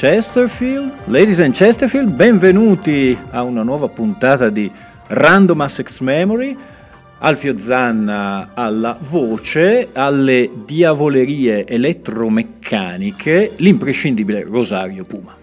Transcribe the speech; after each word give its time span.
Chesterfield, 0.00 0.90
ladies 1.08 1.40
and 1.40 1.52
Chesterfield, 1.52 2.08
benvenuti 2.08 3.14
a 3.32 3.42
una 3.42 3.62
nuova 3.62 3.86
puntata 3.88 4.48
di 4.48 4.72
Random 5.08 5.60
Access 5.60 6.00
Memory. 6.00 6.56
Alfio 7.18 7.58
Zanna 7.58 8.52
alla 8.54 8.96
voce, 8.98 9.88
alle 9.92 10.48
diavolerie 10.64 11.66
elettromeccaniche, 11.66 13.52
l'imprescindibile 13.56 14.42
Rosario 14.48 15.04
Puma. 15.04 15.36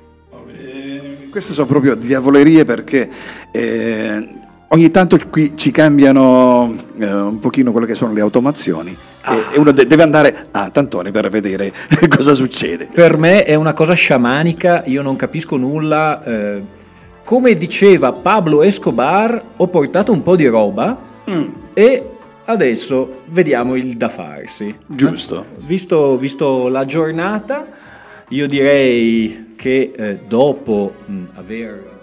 Queste 1.30 1.54
sono 1.54 1.68
proprio 1.68 1.94
diavolerie 1.94 2.66
perché 2.66 3.08
eh, 3.52 4.28
ogni 4.70 4.92
tanto 4.92 5.18
qui 5.30 5.54
ci 5.56 5.72
cambiano 5.72 6.74
eh, 6.98 7.12
un 7.12 7.40
pochino 7.40 7.72
quelle 7.72 7.88
che 7.88 7.96
sono 7.96 8.14
le 8.14 8.22
automazioni 8.22 8.96
ah. 9.22 9.36
e 9.54 9.60
uno 9.60 9.72
deve 9.72 10.04
andare 10.04 10.48
a 10.52 10.70
Tantone 10.70 11.12
per 11.12 11.30
vedere 11.30 11.72
cosa 12.10 12.34
succede. 12.34 12.90
Per 12.92 13.18
me 13.18 13.44
è 13.44 13.56
una 13.56 13.74
cosa 13.74 13.94
sciamanica, 13.94 14.84
io 14.86 15.02
non 15.02 15.16
capisco 15.16 15.56
nulla. 15.56 16.24
Eh, 16.24 16.76
come 17.24 17.56
diceva 17.56 18.14
Pablo 18.14 18.64
Escobar, 18.64 19.42
ho 19.58 19.68
portato 19.68 20.12
un 20.14 20.24
po' 20.24 20.38
di 20.38 20.48
roba 20.48 20.98
mm. 21.30 21.48
e 21.74 22.04
adesso 22.46 23.22
vediamo 23.28 23.76
il 23.76 23.98
da 23.98 24.08
farsi. 24.08 24.74
Giusto. 24.86 25.46
Visto, 25.58 26.18
visto 26.18 26.70
la 26.70 26.86
giornata, 26.86 27.68
io 28.30 28.48
direi 28.48 29.54
che 29.58 29.92
eh, 29.94 30.20
dopo 30.26 30.94
mh, 31.06 31.24
aver 31.36 31.97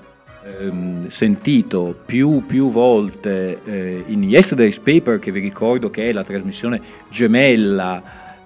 ehm, 0.44 1.08
sentito 1.08 1.98
più, 2.04 2.44
più 2.46 2.70
volte 2.70 3.58
eh, 3.64 4.04
in 4.06 4.22
Yesterday's 4.22 4.78
Paper, 4.78 5.18
che 5.18 5.30
vi 5.30 5.40
ricordo 5.40 5.90
che 5.90 6.08
è 6.08 6.12
la 6.12 6.24
trasmissione 6.24 6.80
gemella 7.08 8.02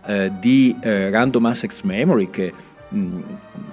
eh, 0.06 0.30
di 0.38 0.74
eh, 0.80 1.10
Random 1.10 1.46
Access 1.46 1.82
Memory, 1.82 2.30
che 2.30 2.52
mh, 2.88 3.20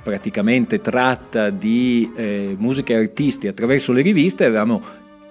praticamente 0.04 0.82
tratta 0.82 1.50
di 1.50 2.12
eh, 2.16 2.56
musica 2.58 2.94
e 2.94 2.98
artisti. 2.98 3.48
Attraverso 3.48 3.92
le 3.92 4.02
riviste, 4.02 4.46
avevamo 4.46 4.82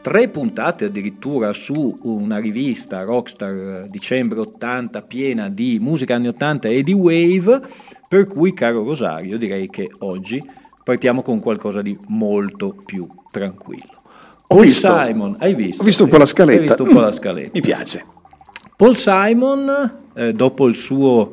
tre 0.00 0.28
puntate 0.28 0.84
addirittura 0.84 1.54
su 1.54 1.96
una 2.02 2.36
rivista 2.36 3.04
Rockstar 3.04 3.86
dicembre 3.88 4.40
80 4.40 5.00
piena 5.00 5.48
di 5.48 5.78
musica 5.80 6.14
anni 6.14 6.28
80 6.28 6.68
e 6.68 6.82
di 6.82 6.92
wave, 6.92 7.60
per 8.06 8.26
cui 8.26 8.52
caro 8.52 8.84
Rosario 8.84 9.38
direi 9.38 9.70
che 9.70 9.90
oggi 10.00 10.44
partiamo 10.84 11.22
con 11.22 11.40
qualcosa 11.40 11.82
di 11.82 11.98
molto 12.08 12.76
più 12.84 13.08
tranquillo. 13.30 14.02
Ho 14.46 14.56
Paul 14.56 14.66
visto, 14.66 15.02
Simon, 15.04 15.36
hai 15.38 15.54
visto? 15.54 15.82
Ho 15.82 15.84
visto 15.86 16.04
un 16.04 16.10
po' 16.10 16.18
la 16.18 16.26
scaletta. 16.26 16.60
Hai 16.60 16.66
visto 16.66 16.82
un 16.82 16.92
po' 16.92 17.00
la 17.00 17.12
scaletta. 17.12 17.50
Mi 17.54 17.60
piace. 17.62 18.04
Paul 18.76 18.94
Simon, 18.94 19.92
eh, 20.14 20.32
dopo 20.34 20.66
il 20.68 20.76
suo 20.76 21.32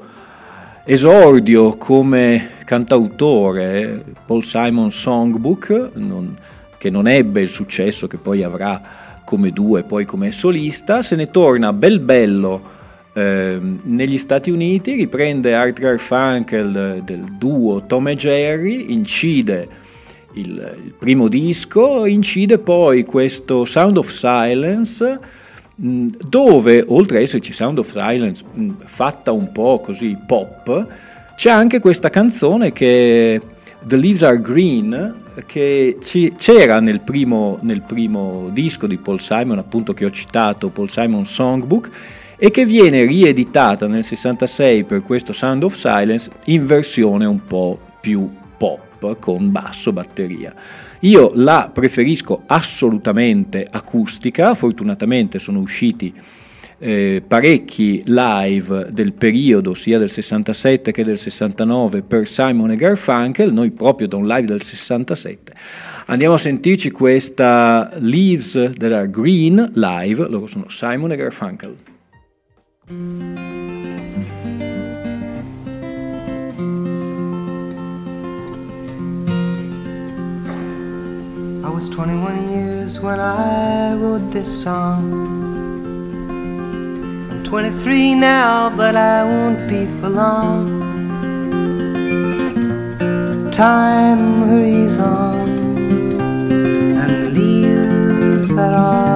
esordio 0.85 1.75
come 1.75 2.51
cantautore, 2.65 4.03
Paul 4.25 4.45
Simon 4.45 4.91
Songbook, 4.91 5.91
non, 5.95 6.37
che 6.77 6.89
non 6.89 7.07
ebbe 7.07 7.41
il 7.41 7.49
successo 7.49 8.07
che 8.07 8.17
poi 8.17 8.43
avrà 8.43 8.81
come 9.25 9.51
duo 9.51 9.77
e 9.77 9.83
poi 9.83 10.05
come 10.05 10.31
solista, 10.31 11.01
se 11.01 11.15
ne 11.15 11.27
torna 11.27 11.73
bel 11.73 11.99
bello 11.99 12.79
eh, 13.13 13.59
negli 13.83 14.17
Stati 14.17 14.49
Uniti 14.49 14.93
riprende 14.93 15.53
Art 15.53 15.79
Garfunkel 15.79 17.01
del 17.03 17.23
duo 17.37 17.83
Tom 17.85 18.07
e 18.07 18.15
Jerry, 18.15 18.91
incide 18.93 19.67
il, 20.33 20.77
il 20.85 20.93
primo 20.97 21.27
disco, 21.27 22.05
incide 22.05 22.57
poi 22.57 23.03
questo 23.03 23.65
Sound 23.65 23.97
of 23.97 24.09
Silence 24.09 25.39
dove 25.75 26.83
oltre 26.87 27.17
ad 27.17 27.23
esserci 27.23 27.53
Sound 27.53 27.79
of 27.79 27.89
Silence 27.89 28.43
fatta 28.83 29.31
un 29.31 29.51
po' 29.51 29.79
così 29.79 30.15
pop, 30.27 30.87
c'è 31.35 31.49
anche 31.49 31.79
questa 31.79 32.09
canzone 32.09 32.71
che 32.71 33.41
The 33.83 33.97
Leaves 33.97 34.21
Are 34.21 34.39
Green 34.39 35.15
che 35.47 35.97
c'era 36.37 36.79
nel 36.81 36.99
primo, 36.99 37.57
nel 37.61 37.81
primo 37.81 38.49
disco 38.51 38.85
di 38.85 38.97
Paul 38.97 39.19
Simon 39.19 39.57
appunto 39.57 39.93
che 39.93 40.05
ho 40.05 40.11
citato, 40.11 40.69
Paul 40.69 40.89
Simon 40.89 41.25
Songbook 41.25 41.89
e 42.43 42.49
che 42.49 42.65
viene 42.65 43.05
rieditata 43.05 43.85
nel 43.85 44.03
66 44.03 44.85
per 44.85 45.03
questo 45.03 45.31
Sound 45.31 45.61
of 45.61 45.75
Silence 45.75 46.27
in 46.45 46.65
versione 46.65 47.27
un 47.27 47.45
po' 47.45 47.79
più 48.01 48.27
pop 48.57 49.19
con 49.19 49.51
basso 49.51 49.93
batteria. 49.93 50.51
Io 51.01 51.29
la 51.35 51.69
preferisco 51.71 52.41
assolutamente 52.47 53.67
acustica, 53.69 54.55
fortunatamente 54.55 55.37
sono 55.37 55.59
usciti 55.59 56.11
eh, 56.79 57.21
parecchi 57.27 58.01
live 58.05 58.87
del 58.89 59.13
periodo, 59.13 59.75
sia 59.75 59.99
del 59.99 60.09
67 60.09 60.91
che 60.91 61.03
del 61.03 61.19
69, 61.19 62.01
per 62.01 62.27
Simon 62.27 62.71
e 62.71 62.75
Garfunkel, 62.75 63.53
noi 63.53 63.69
proprio 63.69 64.07
da 64.07 64.17
un 64.17 64.25
live 64.25 64.47
del 64.47 64.63
67. 64.63 65.53
Andiamo 66.07 66.33
a 66.33 66.39
sentirci 66.39 66.89
questa 66.89 67.91
Leaves 67.99 68.71
della 68.71 69.05
Green 69.05 69.73
live, 69.75 70.27
loro 70.27 70.47
sono 70.47 70.69
Simon 70.69 71.11
e 71.11 71.15
Garfunkel. 71.17 71.75
I 72.89 72.93
was 81.69 81.87
21 81.89 82.49
years 82.49 82.99
when 82.99 83.19
I 83.19 83.93
wrote 83.93 84.31
this 84.31 84.63
song. 84.63 85.13
I'm 87.29 87.43
23 87.43 88.15
now, 88.15 88.71
but 88.75 88.95
I 88.95 89.25
won't 89.25 89.69
be 89.69 89.85
for 89.99 90.09
long. 90.09 90.81
Time 93.51 94.41
hurries 94.41 94.97
on, 94.97 95.49
and 96.19 97.23
the 97.23 97.29
leaves 97.29 98.49
that 98.49 98.73
are 98.73 99.10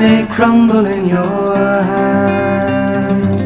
they 0.00 0.26
crumble 0.34 0.86
in 0.86 1.08
your 1.08 1.56
hand. 1.92 3.38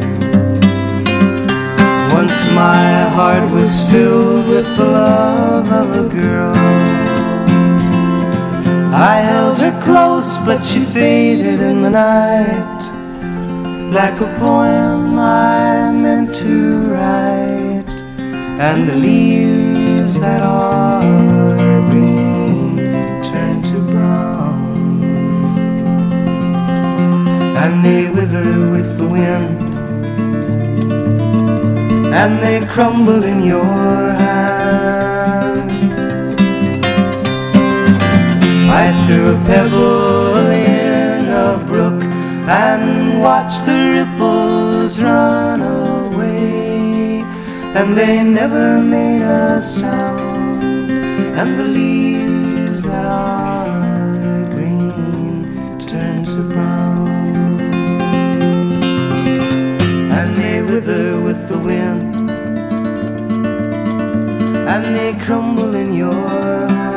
Once 2.11 2.37
my 2.51 2.85
heart 3.15 3.49
was 3.51 3.79
filled 3.89 4.47
with 4.47 4.67
the 4.77 4.85
love 4.85 5.71
of 5.71 5.87
a 6.05 6.09
girl. 6.09 6.55
I 8.93 9.15
held 9.31 9.57
her 9.59 9.75
close, 9.81 10.37
but 10.45 10.63
she 10.63 10.79
faded 10.85 11.59
in 11.59 11.81
the 11.81 11.89
night. 11.89 12.81
Like 13.91 14.19
a 14.21 14.29
poem 14.39 15.17
I 15.17 15.91
meant 15.91 16.35
to 16.35 16.55
write, 16.91 17.91
and 18.67 18.87
the 18.87 18.95
leaves 18.95 20.19
that 20.19 20.43
are 20.43 21.32
and 27.63 27.75
they 27.85 28.09
wither 28.09 28.69
with 28.73 28.97
the 28.97 29.07
wind, 29.07 29.73
and 32.21 32.31
they 32.43 32.59
crumble 32.73 33.23
in 33.23 33.39
your 33.41 33.63
hand. 34.23 35.71
I 38.83 38.85
threw 39.05 39.25
a 39.35 39.37
pebble 39.45 40.47
in 40.47 41.29
a 41.29 41.51
brook 41.69 42.03
and 42.65 43.21
watched 43.21 43.65
the 43.65 43.79
ripples 43.95 45.01
run 45.01 45.61
away, 45.61 47.21
and 47.77 47.97
they 47.97 48.23
never 48.23 48.81
made 48.81 49.21
a 49.21 49.61
sound, 49.61 50.91
and 51.39 51.57
the 51.57 51.67
leaves 51.79 52.83
that 52.83 53.05
are 53.05 53.42
and 64.73 64.95
they 64.95 65.13
crumble 65.23 65.75
in 65.75 65.93
your 65.93 66.92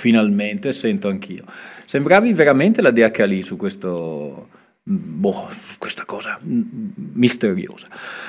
Finalmente 0.00 0.72
sento 0.72 1.08
anch'io. 1.08 1.44
Sembravi 1.84 2.32
veramente 2.32 2.80
la 2.80 2.90
Kali 3.10 3.42
su 3.42 3.56
questo, 3.56 4.48
boh, 4.82 5.46
questa 5.76 6.06
cosa 6.06 6.38
misteriosa. 6.42 7.86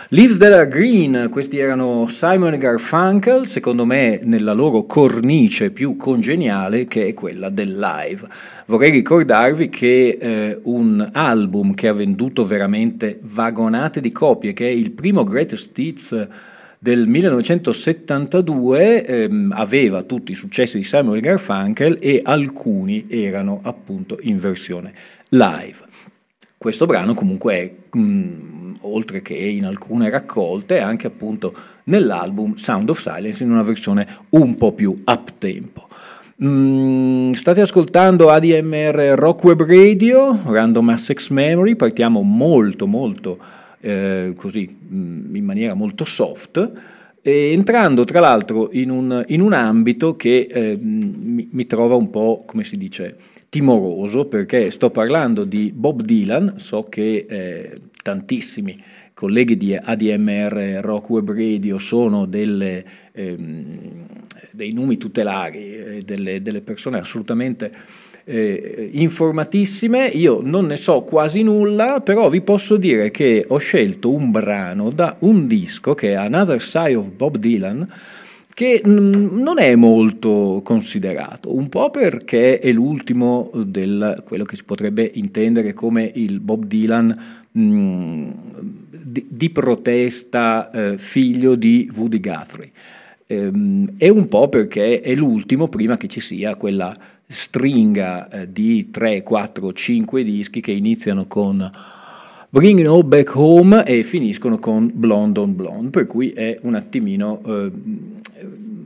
Leaves 0.10 0.38
Are 0.42 0.68
Green, 0.68 1.30
questi 1.32 1.60
erano 1.60 2.08
Simon 2.10 2.58
Garfunkel, 2.58 3.48
secondo 3.48 3.86
me 3.86 4.20
nella 4.22 4.52
loro 4.52 4.84
cornice 4.84 5.72
più 5.72 5.96
congeniale 5.96 6.88
che 6.88 7.08
è 7.08 7.14
quella 7.14 7.48
del 7.48 7.80
live. 7.80 8.28
Vorrei 8.66 8.92
ricordarvi 8.92 9.70
che 9.70 10.18
eh, 10.20 10.60
un 10.64 11.10
album 11.14 11.74
che 11.74 11.88
ha 11.88 11.94
venduto 11.94 12.46
veramente 12.46 13.18
vagonate 13.22 14.02
di 14.02 14.12
copie, 14.12 14.52
che 14.52 14.68
è 14.68 14.72
il 14.72 14.92
primo 14.92 15.24
Greatest 15.24 15.78
Hits 15.80 16.28
del 16.84 17.06
1972 17.06 19.06
ehm, 19.06 19.54
aveva 19.56 20.02
tutti 20.02 20.32
i 20.32 20.36
successi 20.36 20.80
di 20.80 20.84
Simon 20.84 21.20
Garfunkel 21.20 22.00
e 22.02 22.22
alcuni 22.24 23.06
erano 23.08 23.60
appunto 23.62 24.18
in 24.22 24.40
versione 24.40 24.92
live. 25.30 25.78
Questo 26.58 26.88
brano 26.88 27.14
comunque 27.14 27.54
è, 27.54 27.72
mh, 27.96 28.78
oltre 28.82 29.22
che 29.22 29.36
in 29.36 29.66
alcune 29.66 30.10
raccolte, 30.10 30.80
anche 30.80 31.06
appunto 31.06 31.54
nell'album 31.84 32.56
Sound 32.56 32.90
of 32.90 33.00
Silence 33.00 33.44
in 33.44 33.52
una 33.52 33.62
versione 33.62 34.08
un 34.30 34.56
po' 34.56 34.72
più 34.72 35.04
up 35.06 35.34
tempo. 35.38 35.88
Mm, 36.44 37.34
state 37.34 37.62
ascoltando 37.62 38.32
ADMR 38.32 39.14
Rock 39.16 39.44
Web 39.44 39.68
Radio, 39.68 40.36
Random 40.48 40.90
Access 40.90 41.30
Memory, 41.30 41.76
partiamo 41.76 42.24
molto 42.24 42.88
molto 42.88 43.38
eh, 43.82 44.34
così 44.36 44.70
mm, 44.70 45.36
in 45.36 45.44
maniera 45.44 45.74
molto 45.74 46.06
soft, 46.06 46.72
entrando 47.24 48.04
tra 48.04 48.20
l'altro 48.20 48.70
in 48.72 48.90
un, 48.90 49.24
in 49.28 49.42
un 49.42 49.54
ambito 49.54 50.16
che 50.16 50.48
eh, 50.50 50.78
mi, 50.80 51.48
mi, 51.52 51.66
trova 51.68 51.96
un 51.96 52.10
po', 52.10 52.44
come 52.48 52.64
si 52.64 52.78
dice, 52.78 53.16
timoroso, 53.50 54.26
perché 54.26 54.72
sto 54.72 54.90
parlando 54.90 55.44
di 55.44 55.72
Bob 55.76 56.02
Dylan, 56.02 56.56
so 56.58 56.84
che 56.84 57.26
eh, 57.30 57.82
tantissimi 58.02 58.76
colleghi 59.14 59.56
di 59.58 59.76
ADMR 59.76 60.80
Rock 60.82 61.10
Web 61.10 61.32
Radio 61.32 61.78
sono 61.78 62.26
delle, 62.26 62.84
ehm, 63.12 64.06
dei 64.52 64.72
numi 64.74 64.98
tutelari, 64.98 65.76
eh, 65.76 66.02
delle, 66.04 66.42
delle 66.42 66.62
persone 66.62 66.98
assolutamente 66.98 67.72
eh, 68.24 68.90
informatissime, 68.94 70.08
io 70.08 70.42
non 70.44 70.68
ne 70.68 70.78
so 70.78 71.02
quasi 71.02 71.44
nulla, 71.44 72.02
però 72.02 72.30
vi 72.30 72.42
posso 72.42 72.78
dire 72.78 73.12
che 73.12 73.46
ho 73.48 73.58
scelto 73.58 74.12
un 74.12 74.32
brano 74.32 74.90
da 74.90 75.16
un 75.20 75.48
disco 75.48 75.94
che 75.94 76.12
è 76.12 76.14
Another 76.14 76.62
Side 76.62 76.96
of 76.96 77.08
Bob 77.08 77.38
Dylan, 77.38 77.88
che 78.54 78.82
non 78.84 79.60
è 79.60 79.76
molto 79.76 80.62
considerato, 80.64 81.56
un 81.56 81.70
po' 81.70 81.90
perché 81.90 82.60
è 82.60 82.72
l'ultimo 82.72 83.50
del 83.54 84.22
quello 84.26 84.44
che 84.44 84.56
si 84.56 84.64
potrebbe 84.64 85.10
intendere 85.16 85.74
come 85.74 86.12
il 86.14 86.40
Bob 86.40 86.66
Dylan 86.66 87.18
mh, 87.50 88.30
di, 88.90 89.26
di, 89.30 89.50
protesta 89.50 90.70
eh, 90.72 90.98
figlio 90.98 91.56
di 91.56 91.90
Woody 91.96 92.20
Guthrie. 92.20 92.72
Ehm, 93.28 93.96
un 93.98 94.28
po' 94.28 94.50
perché 94.50 95.00
è 95.00 95.16
l'ultimo 95.16 95.68
prima 95.68 95.98
che 95.98 96.08
ci 96.08 96.20
sia 96.20 96.56
quella 96.56 96.96
stringa 97.32 98.30
eh, 98.30 98.52
di 98.52 98.90
3, 98.90 99.24
4, 99.24 99.74
5 99.74 100.24
dischi 100.24 100.60
che 100.60 100.72
iniziano 100.72 101.26
con 101.26 101.70
Bring 102.50 102.86
All 102.86 103.08
Back 103.08 103.34
Home 103.36 103.86
e 103.86 104.04
finiscono 104.04 104.58
con 104.60 104.92
Blonde 104.94 105.40
on 105.40 105.56
Blonde, 105.56 105.90
per 105.90 106.06
cui 106.06 106.32
è 106.32 106.60
un 106.64 106.76
attimino 106.76 107.42
eh, 107.46 107.72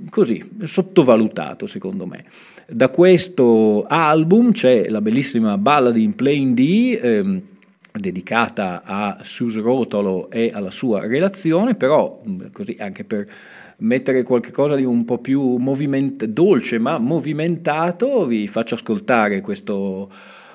così 0.09 0.51
sottovalutato 0.63 1.65
secondo 1.65 2.06
me. 2.06 2.25
Da 2.68 2.89
questo 2.89 3.83
album 3.83 4.51
c'è 4.51 4.89
la 4.89 5.01
bellissima 5.01 5.57
ballad 5.57 5.98
in 5.98 6.15
plain 6.15 6.53
D 6.53 7.00
ehm, 7.01 7.41
dedicata 7.91 8.81
a 8.83 9.19
Sus 9.21 9.57
Rotolo 9.57 10.30
e 10.30 10.51
alla 10.53 10.71
sua 10.71 11.01
relazione, 11.01 11.75
però 11.75 12.21
così 12.51 12.75
anche 12.80 13.03
per 13.03 13.27
mettere 13.77 14.24
qualcosa 14.24 14.75
di 14.75 14.83
un 14.83 15.06
po' 15.06 15.19
più 15.19 15.57
moviment- 15.57 16.25
dolce 16.25 16.80
ma 16.80 16.98
movimentato, 16.98 18.25
vi 18.25 18.48
faccio 18.48 18.75
ascoltare 18.75 19.42
questo 19.42 20.10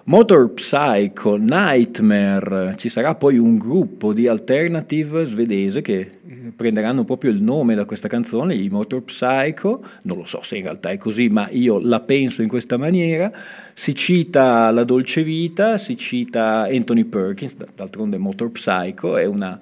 Motor 0.05 0.55
Psycho 0.55 1.37
Nightmare. 1.37 2.75
Ci 2.76 2.88
sarà 2.88 3.14
poi 3.14 3.38
un 3.38 3.58
gruppo 3.58 4.12
di 4.12 4.26
alternative 4.26 5.25
svedese 5.25 5.82
che 5.82 6.11
prenderanno 6.56 7.05
proprio 7.05 7.31
il 7.31 7.43
nome 7.43 7.75
da 7.75 7.84
questa 7.84 8.08
canzone, 8.08 8.55
i 8.55 8.69
Motor 8.69 9.02
Psycho. 9.02 9.84
Non 10.02 10.17
lo 10.17 10.25
so 10.25 10.40
se 10.43 10.56
in 10.56 10.62
realtà 10.64 10.90
è 10.90 10.96
così, 10.96 11.28
ma 11.28 11.49
io 11.50 11.78
la 11.78 12.00
penso 12.00 12.43
in 12.43 12.49
questa 12.49 12.76
maniera. 12.76 13.31
Si 13.75 13.94
cita 13.94 14.70
la 14.70 14.84
dolce 14.84 15.22
vita, 15.22 15.79
si 15.79 15.96
cita 15.96 16.67
Anthony 16.70 17.05
Perkins, 17.05 17.56
d'altronde 17.74 18.19
Motor 18.19 18.50
Psycho 18.50 19.17
è 19.17 19.27
una 19.27 19.60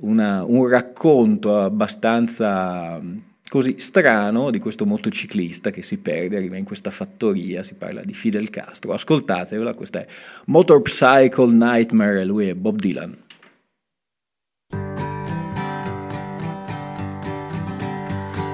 una, 0.00 0.44
un 0.44 0.66
racconto 0.68 1.58
abbastanza 1.60 3.00
così 3.48 3.74
strano 3.78 4.50
di 4.50 4.60
questo 4.60 4.86
motociclista 4.86 5.70
che 5.70 5.82
si 5.82 5.98
perde, 5.98 6.36
arriva 6.36 6.56
in 6.56 6.64
questa 6.64 6.90
fattoria, 6.90 7.64
si 7.64 7.74
parla 7.74 8.02
di 8.02 8.14
Fidel 8.14 8.48
Castro. 8.48 8.92
Ascoltatevela, 8.92 9.74
questa 9.74 10.00
è 10.00 10.06
Motor 10.46 10.82
Psycho 10.82 11.50
Nightmare, 11.50 12.24
lui 12.24 12.48
è 12.48 12.54
Bob 12.54 12.78
Dylan. 12.78 13.16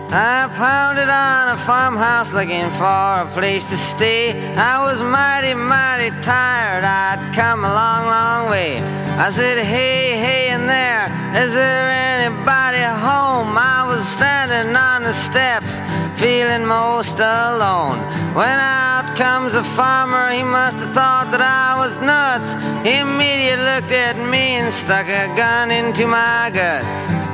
I 0.08 0.48
pounded 0.54 1.08
on 1.08 1.48
a 1.48 1.58
farmhouse 1.58 2.32
looking 2.32 2.70
for 2.78 2.84
a 2.84 3.28
place 3.34 3.68
to 3.70 3.76
stay. 3.76 4.54
I 4.54 4.80
was 4.86 5.02
mighty, 5.02 5.52
mighty 5.54 6.10
tired. 6.22 6.84
I'd 6.84 7.32
come 7.34 7.64
a 7.64 7.68
long, 7.68 8.06
long 8.06 8.48
way. 8.48 8.78
I 9.18 9.30
said, 9.30 9.58
Hey, 9.58 10.16
hey, 10.16 10.50
in 10.54 10.68
there, 10.68 11.06
is 11.34 11.54
there 11.54 11.90
anybody 11.90 12.78
home? 12.78 13.58
I 13.58 13.84
was 13.88 14.06
standing 14.06 14.76
on 14.76 15.02
the 15.02 15.12
steps, 15.12 15.80
feeling 16.20 16.64
most 16.64 17.18
alone. 17.18 17.98
When 18.34 18.58
out 18.60 19.16
comes 19.16 19.54
a 19.54 19.64
farmer, 19.64 20.30
he 20.30 20.44
must 20.44 20.78
have 20.78 20.94
thought 20.94 21.32
that 21.32 21.40
I 21.42 21.78
was 21.82 21.98
nuts. 21.98 22.54
He 22.86 22.98
immediately 22.98 23.64
looked 23.64 23.90
at 23.90 24.16
me 24.16 24.62
and 24.62 24.72
stuck 24.72 25.08
a 25.08 25.26
gun 25.34 25.72
into 25.72 26.06
my 26.06 26.50
guts. 26.54 27.25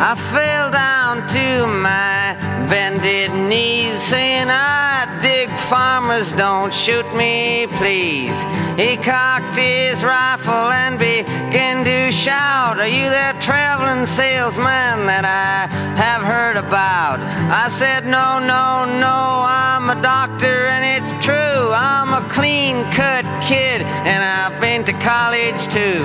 I 0.00 0.14
fell 0.32 0.70
down 0.70 1.26
to 1.28 1.66
my 1.66 2.36
bended 2.68 3.32
knees, 3.48 4.02
saying, 4.02 4.48
I 4.50 5.18
dig 5.22 5.48
farmers, 5.50 6.32
don't 6.32 6.72
shoot 6.72 7.06
me, 7.14 7.66
please. 7.78 8.34
He 8.76 8.96
cocked 8.96 9.56
his 9.56 10.02
rifle 10.02 10.70
and 10.72 10.98
began 10.98 11.84
to 11.84 12.10
shout, 12.10 12.80
Are 12.80 12.88
you 12.88 13.08
that 13.08 13.40
traveling 13.40 14.04
salesman 14.04 15.06
that 15.06 15.24
I 15.24 15.72
have 15.94 16.22
heard 16.22 16.56
about? 16.56 17.20
I 17.50 17.68
said, 17.68 18.04
No, 18.04 18.40
no, 18.40 18.84
no, 18.84 19.46
I'm 19.46 19.88
a 19.90 20.02
doctor 20.02 20.66
and 20.66 20.84
it's 20.84 21.12
true. 21.24 21.70
I'm 21.72 22.12
a 22.12 22.28
clean 22.28 22.82
cut 22.90 23.24
kid 23.40 23.82
and 24.10 24.20
I've 24.22 24.60
been 24.60 24.82
to 24.84 24.92
college 24.94 25.68
too. 25.68 26.02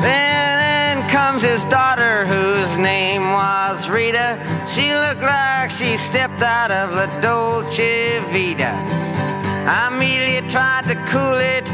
Then 0.00 0.33
comes 1.34 1.42
his 1.42 1.64
daughter, 1.64 2.24
whose 2.26 2.78
name 2.78 3.22
was 3.32 3.88
Rita. 3.88 4.38
She 4.68 4.94
looked 4.94 5.20
like 5.20 5.68
she 5.68 5.96
stepped 5.96 6.42
out 6.42 6.70
of 6.70 6.92
La 6.92 7.06
Dolce 7.20 8.20
Vita. 8.30 8.72
Immediately 9.88 10.48
tried 10.48 10.84
to 10.84 10.94
cool 11.10 11.38
it 11.38 11.64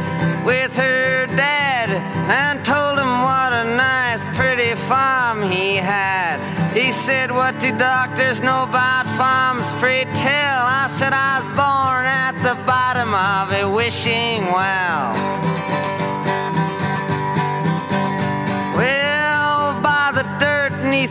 with 0.46 0.74
her 0.78 1.26
dad 1.36 1.90
and 2.30 2.64
told 2.64 2.98
him 2.98 3.12
what 3.20 3.52
a 3.52 3.64
nice, 3.76 4.26
pretty 4.28 4.74
farm 4.88 5.42
he 5.42 5.76
had. 5.76 6.38
He 6.72 6.90
said, 6.90 7.30
What 7.30 7.60
do 7.60 7.76
doctors 7.76 8.40
know 8.40 8.62
about 8.62 9.04
farms? 9.18 9.70
Pray 9.72 10.04
tell. 10.04 10.62
I 10.64 10.86
said, 10.88 11.12
I 11.12 11.40
was 11.40 11.50
born 11.52 12.06
at 12.06 12.32
the 12.40 12.56
bottom 12.64 13.12
of 13.12 13.52
a 13.52 13.68
wishing 13.68 14.42
well. 14.46 15.40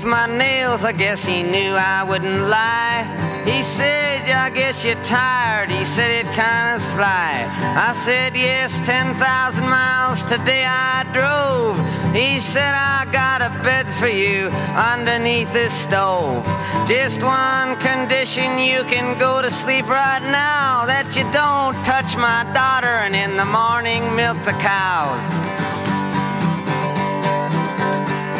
My 0.05 0.25
nails. 0.25 0.83
I 0.83 0.91
guess 0.91 1.25
he 1.25 1.43
knew 1.43 1.73
I 1.73 2.03
wouldn't 2.03 2.47
lie. 2.47 3.03
He 3.45 3.63
said, 3.63 4.29
I 4.29 4.49
guess 4.49 4.85
you're 4.85 5.03
tired. 5.03 5.69
He 5.69 5.83
said 5.85 6.11
it 6.11 6.25
kind 6.35 6.75
of 6.75 6.81
sly. 6.81 7.47
I 7.75 7.93
said, 7.93 8.35
yes, 8.35 8.79
10,000 8.79 9.63
miles 9.63 10.23
today 10.23 10.65
I 10.65 11.03
drove. 11.11 11.77
He 12.13 12.39
said, 12.39 12.73
I 12.75 13.05
got 13.11 13.41
a 13.41 13.49
bed 13.63 13.87
for 13.93 14.07
you 14.07 14.47
underneath 14.75 15.51
this 15.53 15.73
stove. 15.73 16.45
Just 16.87 17.21
one 17.23 17.77
condition, 17.79 18.59
you 18.59 18.83
can 18.85 19.17
go 19.19 19.41
to 19.41 19.51
sleep 19.51 19.87
right 19.87 20.23
now. 20.23 20.85
That 20.85 21.15
you 21.15 21.23
don't 21.31 21.75
touch 21.83 22.15
my 22.15 22.43
daughter 22.53 22.95
and 23.05 23.15
in 23.15 23.37
the 23.37 23.45
morning 23.45 24.15
milk 24.15 24.37
the 24.43 24.57
cows. 24.61 25.88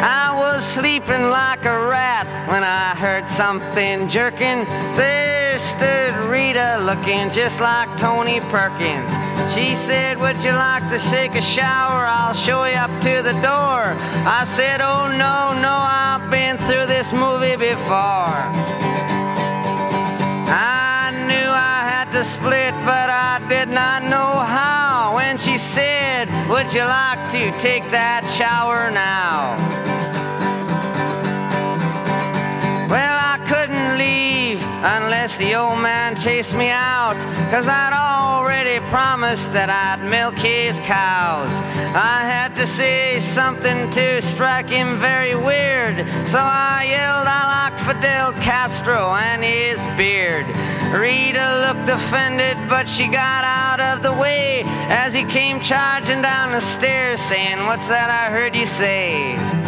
I 0.02 0.34
was 0.34 0.64
sleeping 0.64 1.28
like 1.28 1.64
a 1.66 1.86
rat 1.86 2.26
when 2.48 2.64
I 2.64 2.96
heard 2.96 3.28
something 3.28 4.08
jerking. 4.08 4.64
There 4.96 5.58
stood 5.58 6.14
Rita 6.24 6.80
looking 6.84 7.28
just 7.30 7.60
like 7.60 7.88
Tony 7.98 8.40
Perkins. 8.48 9.12
She 9.54 9.74
said, 9.74 10.18
Would 10.18 10.42
you 10.42 10.52
like 10.52 10.88
to 10.88 10.98
shake 10.98 11.34
a 11.34 11.42
shower? 11.42 12.06
I'll 12.06 12.32
show 12.32 12.64
you 12.64 12.76
up 12.76 12.90
to 13.02 13.22
the 13.22 13.36
door. 13.44 13.82
I 14.24 14.44
said, 14.46 14.80
Oh, 14.80 15.08
no, 15.08 15.52
no, 15.60 15.76
I've 15.76 16.30
been 16.30 16.56
through 16.56 16.86
this 16.86 17.12
movie 17.12 17.56
before. 17.56 18.40
I 20.48 20.79
to 22.20 22.24
split, 22.24 22.74
but 22.84 23.08
I 23.08 23.40
did 23.48 23.68
not 23.68 24.02
know 24.02 24.32
how. 24.58 25.14
When 25.16 25.38
she 25.38 25.56
said, 25.56 26.28
Would 26.50 26.70
you 26.74 26.84
like 26.84 27.22
to 27.32 27.50
take 27.58 27.84
that 27.90 28.28
shower 28.36 28.90
now? 28.90 29.56
Well, 32.90 33.16
I 33.32 33.38
couldn't 33.48 33.96
leave 33.96 34.60
unless 34.96 35.38
the 35.38 35.54
old 35.54 35.78
man 35.78 36.14
chased 36.14 36.54
me 36.54 36.68
out. 36.68 37.16
Cause 37.50 37.68
I'd 37.68 37.94
already 37.96 38.80
promised 38.90 39.54
that 39.54 39.70
I'd 39.70 40.04
milk 40.04 40.36
his 40.36 40.78
cows. 40.80 41.52
I 41.96 42.20
had 42.28 42.54
to 42.56 42.66
say 42.66 43.18
something 43.20 43.88
to 43.92 44.20
strike 44.20 44.68
him 44.68 44.98
very 44.98 45.34
weird. 45.34 45.96
So 46.28 46.38
I 46.38 46.84
yelled, 46.84 47.26
I 47.26 47.42
like 47.56 47.76
Fidel 47.80 48.32
Castro 48.44 49.14
and 49.14 49.42
his 49.42 49.78
beard. 49.96 50.44
Rita 50.92 51.68
looked 51.68 51.88
offended, 51.88 52.56
but 52.68 52.88
she 52.88 53.06
got 53.06 53.44
out 53.44 53.78
of 53.78 54.02
the 54.02 54.12
way 54.12 54.62
as 54.88 55.14
he 55.14 55.24
came 55.24 55.60
charging 55.60 56.20
down 56.20 56.50
the 56.50 56.60
stairs, 56.60 57.20
saying, 57.20 57.64
What's 57.66 57.88
that 57.88 58.10
I 58.10 58.32
heard 58.32 58.56
you 58.56 58.66
say? 58.66 59.59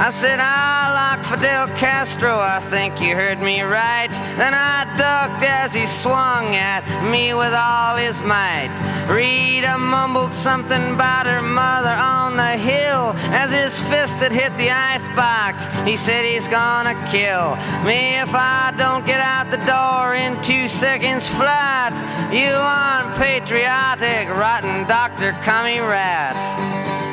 I 0.00 0.10
said, 0.10 0.40
I 0.40 0.94
like 0.96 1.26
Fidel 1.26 1.68
Castro, 1.76 2.38
I 2.38 2.58
think 2.58 3.02
you 3.02 3.14
heard 3.14 3.38
me 3.42 3.60
right. 3.60 4.08
Then 4.38 4.54
I 4.54 4.88
ducked 4.96 5.44
as 5.44 5.74
he 5.74 5.84
swung 5.84 6.56
at 6.56 6.88
me 7.12 7.34
with 7.34 7.52
all 7.52 7.96
his 7.96 8.22
might. 8.22 8.72
Rita 9.12 9.76
mumbled 9.76 10.32
something 10.32 10.94
about 10.94 11.26
her 11.26 11.42
mother 11.42 11.92
on 11.92 12.34
the 12.34 12.56
hill 12.56 13.12
as 13.28 13.52
his 13.52 13.78
fist 13.90 14.16
had 14.16 14.32
hit 14.32 14.56
the 14.56 14.70
icebox. 14.70 15.68
He 15.84 15.98
said 15.98 16.24
he's 16.24 16.48
gonna 16.48 16.96
kill 17.12 17.60
me 17.84 18.16
if 18.24 18.32
I 18.32 18.72
don't 18.78 19.04
get 19.04 19.20
out 19.20 19.50
the 19.50 19.60
door 19.68 20.14
in 20.16 20.40
two 20.42 20.66
seconds 20.66 21.28
flat. 21.28 21.92
You 22.32 22.56
unpatriotic, 22.56 24.30
rotten 24.32 24.88
Dr. 24.88 25.32
Cummy 25.44 25.80
Rat. 25.80 27.09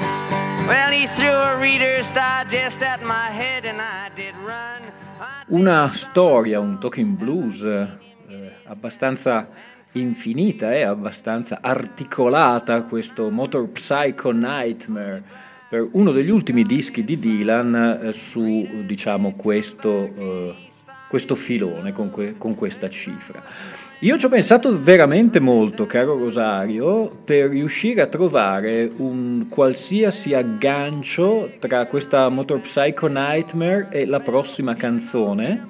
Una 5.47 5.87
storia, 5.87 6.59
un 6.59 6.77
talking 6.77 7.15
blues 7.15 7.61
eh, 7.63 8.51
abbastanza 8.65 9.47
infinita 9.93 10.73
e 10.73 10.79
eh, 10.79 10.83
abbastanza 10.83 11.59
articolata, 11.61 12.81
questo 12.83 13.29
Motor 13.29 13.69
Psycho 13.69 14.31
Nightmare, 14.31 15.23
per 15.69 15.87
uno 15.93 16.11
degli 16.11 16.29
ultimi 16.29 16.63
dischi 16.63 17.05
di 17.05 17.17
Dylan 17.17 17.99
eh, 18.03 18.11
su 18.11 18.67
diciamo, 18.85 19.35
questo, 19.35 20.13
eh, 20.17 20.55
questo 21.07 21.35
filone, 21.35 21.93
con, 21.93 22.09
que- 22.09 22.35
con 22.37 22.55
questa 22.55 22.89
cifra. 22.89 23.41
Io 24.01 24.15
ci 24.15 24.27
ho 24.27 24.29
pensato 24.29 24.79
veramente 24.79 25.39
molto, 25.39 25.87
caro 25.87 26.19
Rosario, 26.19 27.09
per 27.25 27.49
riuscire 27.49 28.01
a 28.01 28.05
trovare 28.05 28.91
un 28.97 29.47
qualsiasi 29.49 30.35
aggancio 30.35 31.53
tra 31.57 31.87
questa 31.87 32.29
Motor 32.29 32.59
Psycho 32.59 33.07
Nightmare 33.07 33.87
e 33.89 34.05
la 34.05 34.19
prossima 34.19 34.75
canzone, 34.75 35.67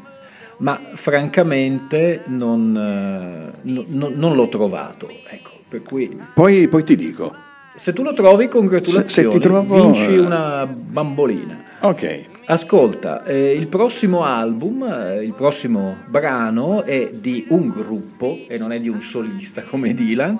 ma 0.57 0.77
francamente 0.95 2.23
non, 2.25 2.75
eh, 2.75 3.59
non, 3.61 4.13
non 4.17 4.35
l'ho 4.35 4.49
trovato. 4.49 5.07
Ecco, 5.29 5.51
per 5.65 5.83
cui... 5.83 6.19
poi, 6.33 6.67
poi 6.67 6.83
ti 6.83 6.97
dico. 6.97 7.33
Se 7.75 7.93
tu 7.93 8.03
lo 8.03 8.11
trovi, 8.11 8.49
congratulazioni, 8.49 9.07
se, 9.07 9.21
se 9.21 9.27
ti 9.29 9.39
trovo... 9.39 9.83
vinci 9.83 10.15
eh, 10.15 10.19
una 10.19 10.65
bambolina. 10.67 11.63
Ok. 11.79 12.36
Ascolta, 12.49 13.25
eh, 13.25 13.51
il 13.51 13.67
prossimo 13.67 14.23
album, 14.23 14.81
eh, 14.83 15.21
il 15.21 15.33
prossimo 15.33 15.97
brano 16.07 16.81
è 16.83 17.11
di 17.11 17.45
un 17.49 17.67
gruppo 17.67 18.45
e 18.47 18.57
non 18.57 18.71
è 18.71 18.79
di 18.79 18.87
un 18.87 19.01
solista 19.01 19.63
come 19.67 19.93
Dylan, 19.93 20.39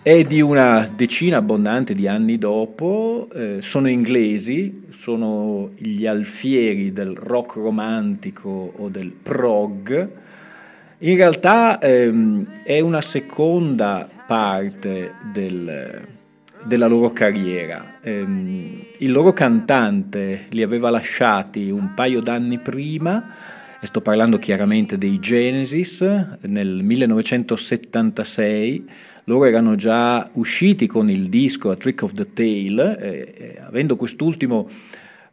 è 0.00 0.24
di 0.24 0.40
una 0.40 0.90
decina 0.90 1.36
abbondante 1.36 1.92
di 1.92 2.08
anni 2.08 2.38
dopo, 2.38 3.28
eh, 3.34 3.58
sono 3.60 3.90
inglesi, 3.90 4.84
sono 4.88 5.72
gli 5.76 6.06
alfieri 6.06 6.94
del 6.94 7.14
rock 7.14 7.56
romantico 7.56 8.72
o 8.74 8.88
del 8.88 9.10
prog. 9.10 10.10
In 11.00 11.14
realtà 11.14 11.78
ehm, 11.78 12.62
è 12.62 12.80
una 12.80 13.02
seconda 13.02 14.08
parte 14.26 15.12
del, 15.30 16.06
della 16.68 16.86
loro 16.86 17.10
carriera. 17.12 17.98
Ehm, 18.02 18.84
il 18.98 19.10
loro 19.10 19.32
cantante 19.32 20.44
li 20.50 20.62
aveva 20.62 20.90
lasciati 20.90 21.70
un 21.70 21.94
paio 21.94 22.20
d'anni 22.20 22.58
prima, 22.58 23.34
e 23.80 23.86
sto 23.86 24.02
parlando 24.02 24.38
chiaramente 24.38 24.98
dei 24.98 25.18
Genesis, 25.18 26.02
nel 26.42 26.82
1976. 26.82 28.84
Loro 29.24 29.46
erano 29.46 29.76
già 29.76 30.28
usciti 30.34 30.86
con 30.86 31.08
il 31.08 31.30
disco 31.30 31.70
A 31.70 31.76
Trick 31.76 32.02
of 32.02 32.12
the 32.12 32.34
Tail, 32.34 32.78
e, 32.78 33.32
e, 33.34 33.58
avendo 33.60 33.96
quest'ultimo 33.96 34.68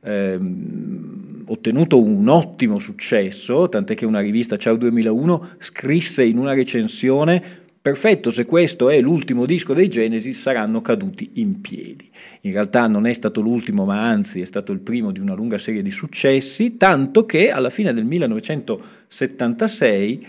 ehm, 0.04 1.44
ottenuto 1.48 2.02
un 2.02 2.30
ottimo 2.30 2.80
successo, 2.80 3.68
tant'è 3.68 3.94
che 3.94 4.06
una 4.06 4.22
rivista 4.22 4.56
Ciao 4.56 4.78
2001 4.78 5.50
scrisse 5.58 6.24
in 6.24 6.38
una 6.38 6.54
recensione 6.54 7.64
Perfetto, 7.86 8.32
se 8.32 8.46
questo 8.46 8.90
è 8.90 9.00
l'ultimo 9.00 9.46
disco 9.46 9.76
dei 9.76 9.90
Genesis 9.90 10.42
saranno 10.42 10.82
caduti 10.82 11.34
in 11.34 11.62
piedi. 11.62 12.10
In 12.42 12.54
realtà 12.54 12.88
non 12.88 13.06
è 13.06 13.14
stato 13.14 13.42
l'ultimo, 13.42 13.86
ma 13.86 14.02
anzi 14.02 14.42
è 14.42 14.46
stato 14.46 14.72
il 14.72 14.80
primo 14.80 15.12
di 15.12 15.20
una 15.20 15.36
lunga 15.36 15.60
serie 15.60 15.84
di 15.84 15.92
successi, 15.92 16.78
tanto 16.78 17.28
che 17.28 17.52
alla 17.52 17.70
fine 17.70 17.94
del 17.94 18.06
1976 18.06 20.26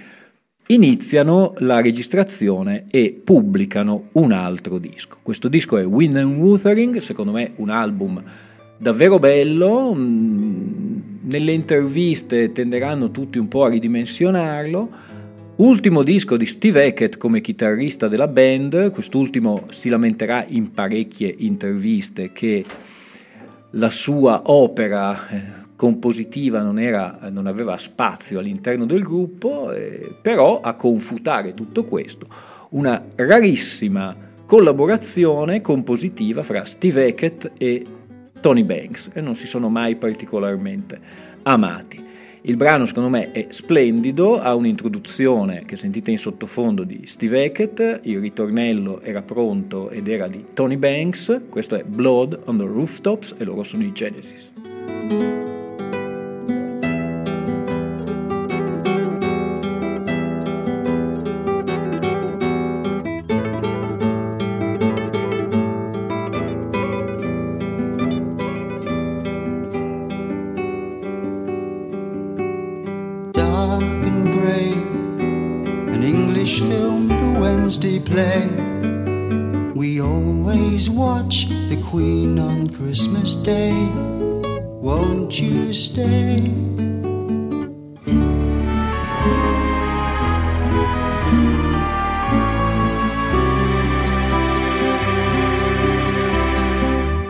iniziano 0.66 1.54
la 1.60 1.80
registrazione 1.80 2.84
e 2.90 3.18
pubblicano 3.24 4.08
un 4.12 4.32
altro 4.32 4.76
disco. 4.76 5.16
Questo 5.22 5.48
disco 5.48 5.78
è 5.78 5.86
Wind 5.86 6.18
and 6.18 6.36
Wuthering, 6.36 6.98
secondo 6.98 7.32
me 7.32 7.52
un 7.56 7.70
album 7.70 8.22
davvero 8.76 9.18
bello, 9.18 9.94
mm, 9.94 10.98
nelle 11.22 11.52
interviste 11.52 12.52
tenderanno 12.52 13.10
tutti 13.10 13.38
un 13.38 13.48
po' 13.48 13.64
a 13.64 13.70
ridimensionarlo, 13.70 14.90
Ultimo 15.58 16.02
disco 16.02 16.36
di 16.36 16.44
Steve 16.44 16.84
Hackett 16.84 17.16
come 17.16 17.40
chitarrista 17.40 18.08
della 18.08 18.28
band, 18.28 18.90
quest'ultimo 18.90 19.64
si 19.70 19.88
lamenterà 19.88 20.44
in 20.46 20.70
parecchie 20.70 21.34
interviste 21.38 22.30
che 22.30 22.62
la 23.70 23.88
sua 23.88 24.42
opera 24.50 25.28
eh, 25.28 25.42
compositiva 25.74 26.60
non, 26.60 26.78
era, 26.78 27.20
non, 27.30 27.46
aveva 27.46 27.78
spazio 27.78 28.38
all'interno 28.38 28.84
del 28.84 29.02
gruppo, 29.02 29.72
eh, 29.72 30.14
però 30.20 30.60
a 30.60 30.74
confutare 30.74 31.54
tutto 31.54 31.84
questo 31.84 32.26
una 32.70 33.02
rarissima 33.14 34.14
collaborazione 34.44 35.62
compositiva 35.62 36.42
fra 36.42 36.66
Steve 36.66 37.06
Hackett 37.06 37.52
e 37.56 37.86
Tony 38.42 38.62
Banks, 38.62 39.08
che 39.08 39.22
non 39.22 39.34
si 39.34 39.46
sono 39.46 39.70
mai 39.70 39.96
particolarmente 39.96 41.00
amati. 41.44 42.05
Il 42.48 42.56
brano 42.56 42.86
secondo 42.86 43.08
me 43.08 43.32
è 43.32 43.48
splendido, 43.50 44.38
ha 44.38 44.54
un'introduzione 44.54 45.64
che 45.64 45.74
sentite 45.74 46.12
in 46.12 46.18
sottofondo 46.18 46.84
di 46.84 47.00
Steve 47.04 47.44
Hackett, 47.44 48.02
il 48.04 48.20
ritornello 48.20 49.00
era 49.00 49.20
pronto 49.20 49.90
ed 49.90 50.06
era 50.06 50.28
di 50.28 50.44
Tony 50.54 50.76
Banks, 50.76 51.42
questo 51.48 51.74
è 51.74 51.82
Blood 51.82 52.42
on 52.44 52.58
the 52.58 52.64
Rooftops 52.64 53.34
e 53.36 53.42
loro 53.42 53.64
sono 53.64 53.82
i 53.82 53.90
Genesis. 53.90 54.52
Play. 78.06 78.46
We 79.74 80.00
always 80.00 80.88
watch 80.88 81.48
the 81.68 81.80
Queen 81.90 82.38
on 82.38 82.68
Christmas 82.68 83.34
Day. 83.34 83.74
Won't 84.80 85.40
you 85.40 85.72
stay? 85.72 86.40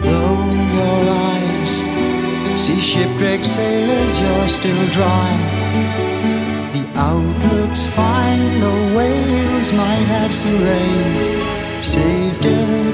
Though 0.04 0.40
your 0.78 1.00
eyes 1.33 1.75
see 2.61 2.80
shipwrecked 2.80 3.45
sailors, 3.45 4.21
you're 4.21 4.49
still 4.49 4.87
dry. 4.90 5.55
Outlook's 7.08 7.86
fine, 7.86 8.58
the 8.58 8.75
whales 8.96 9.72
might 9.72 10.06
have 10.16 10.34
some 10.34 10.58
rain. 10.60 11.80
Saved 11.80 12.44
again. 12.44 12.86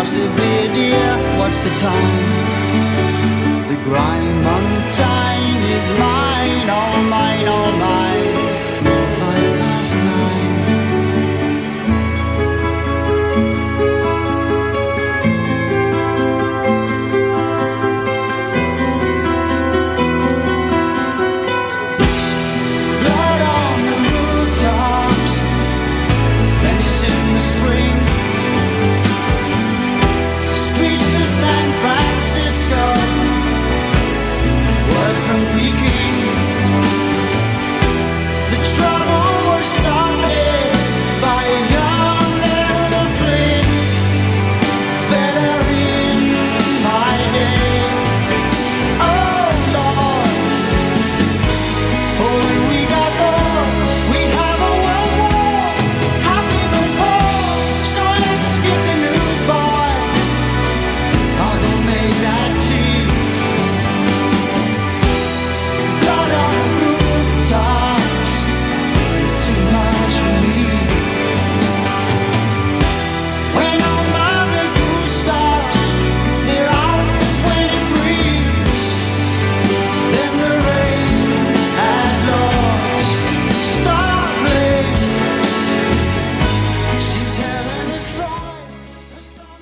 Glass 0.00 0.14
dear. 0.72 1.38
What's 1.38 1.60
the 1.60 1.74
time? 1.74 2.28
The 3.68 3.76
grime 3.84 4.46
on 4.46 4.64
the 4.74 4.92
time 4.92 5.62
is 5.76 5.90
mine, 5.98 6.70
all 6.70 7.02
mine, 7.02 7.48
all 7.48 7.72
mine. 7.72 7.99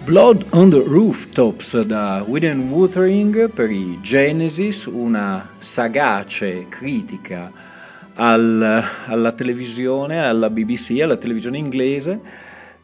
Blood 0.09 0.47
on 0.53 0.71
the 0.71 0.83
Rooftops 0.87 1.79
da 1.83 2.25
William 2.27 2.73
Wuthering 2.73 3.51
per 3.51 3.71
i 3.71 3.99
Genesis, 4.01 4.87
una 4.87 5.47
sagace 5.59 6.65
critica 6.67 7.53
al- 8.15 8.83
alla 9.05 9.33
televisione, 9.33 10.25
alla 10.25 10.49
BBC, 10.49 11.01
alla 11.03 11.19
televisione 11.19 11.59
inglese. 11.59 12.19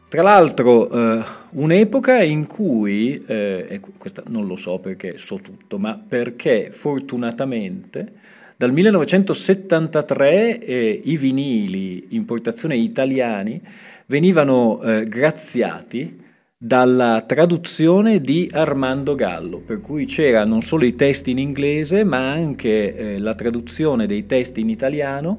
Tra 0.07 0.21
l'altro 0.21 0.87
eh, 0.91 1.23
un'epoca 1.53 2.21
in 2.21 2.45
cui, 2.45 3.19
eh, 3.25 3.79
questa 3.97 4.21
non 4.27 4.45
lo 4.45 4.55
so 4.55 4.77
perché 4.77 5.17
so 5.17 5.37
tutto, 5.37 5.79
ma 5.79 5.99
perché 6.07 6.69
fortunatamente 6.71 8.11
dal 8.55 8.71
1973 8.71 10.59
eh, 10.59 11.01
i 11.03 11.17
vinili 11.17 12.05
importazione 12.11 12.75
italiani 12.75 13.59
venivano 14.05 14.79
eh, 14.83 15.05
graziati 15.05 16.21
dalla 16.65 17.23
traduzione 17.27 18.19
di 18.19 18.49
Armando 18.51 19.13
Gallo, 19.13 19.59
per 19.59 19.81
cui 19.81 20.05
c'era 20.05 20.45
non 20.45 20.63
solo 20.63 20.83
i 20.85 20.95
testi 20.95 21.29
in 21.29 21.37
inglese, 21.37 22.03
ma 22.03 22.31
anche 22.31 22.95
eh, 22.95 23.19
la 23.19 23.35
traduzione 23.35 24.07
dei 24.07 24.25
testi 24.25 24.61
in 24.61 24.69
italiano. 24.69 25.37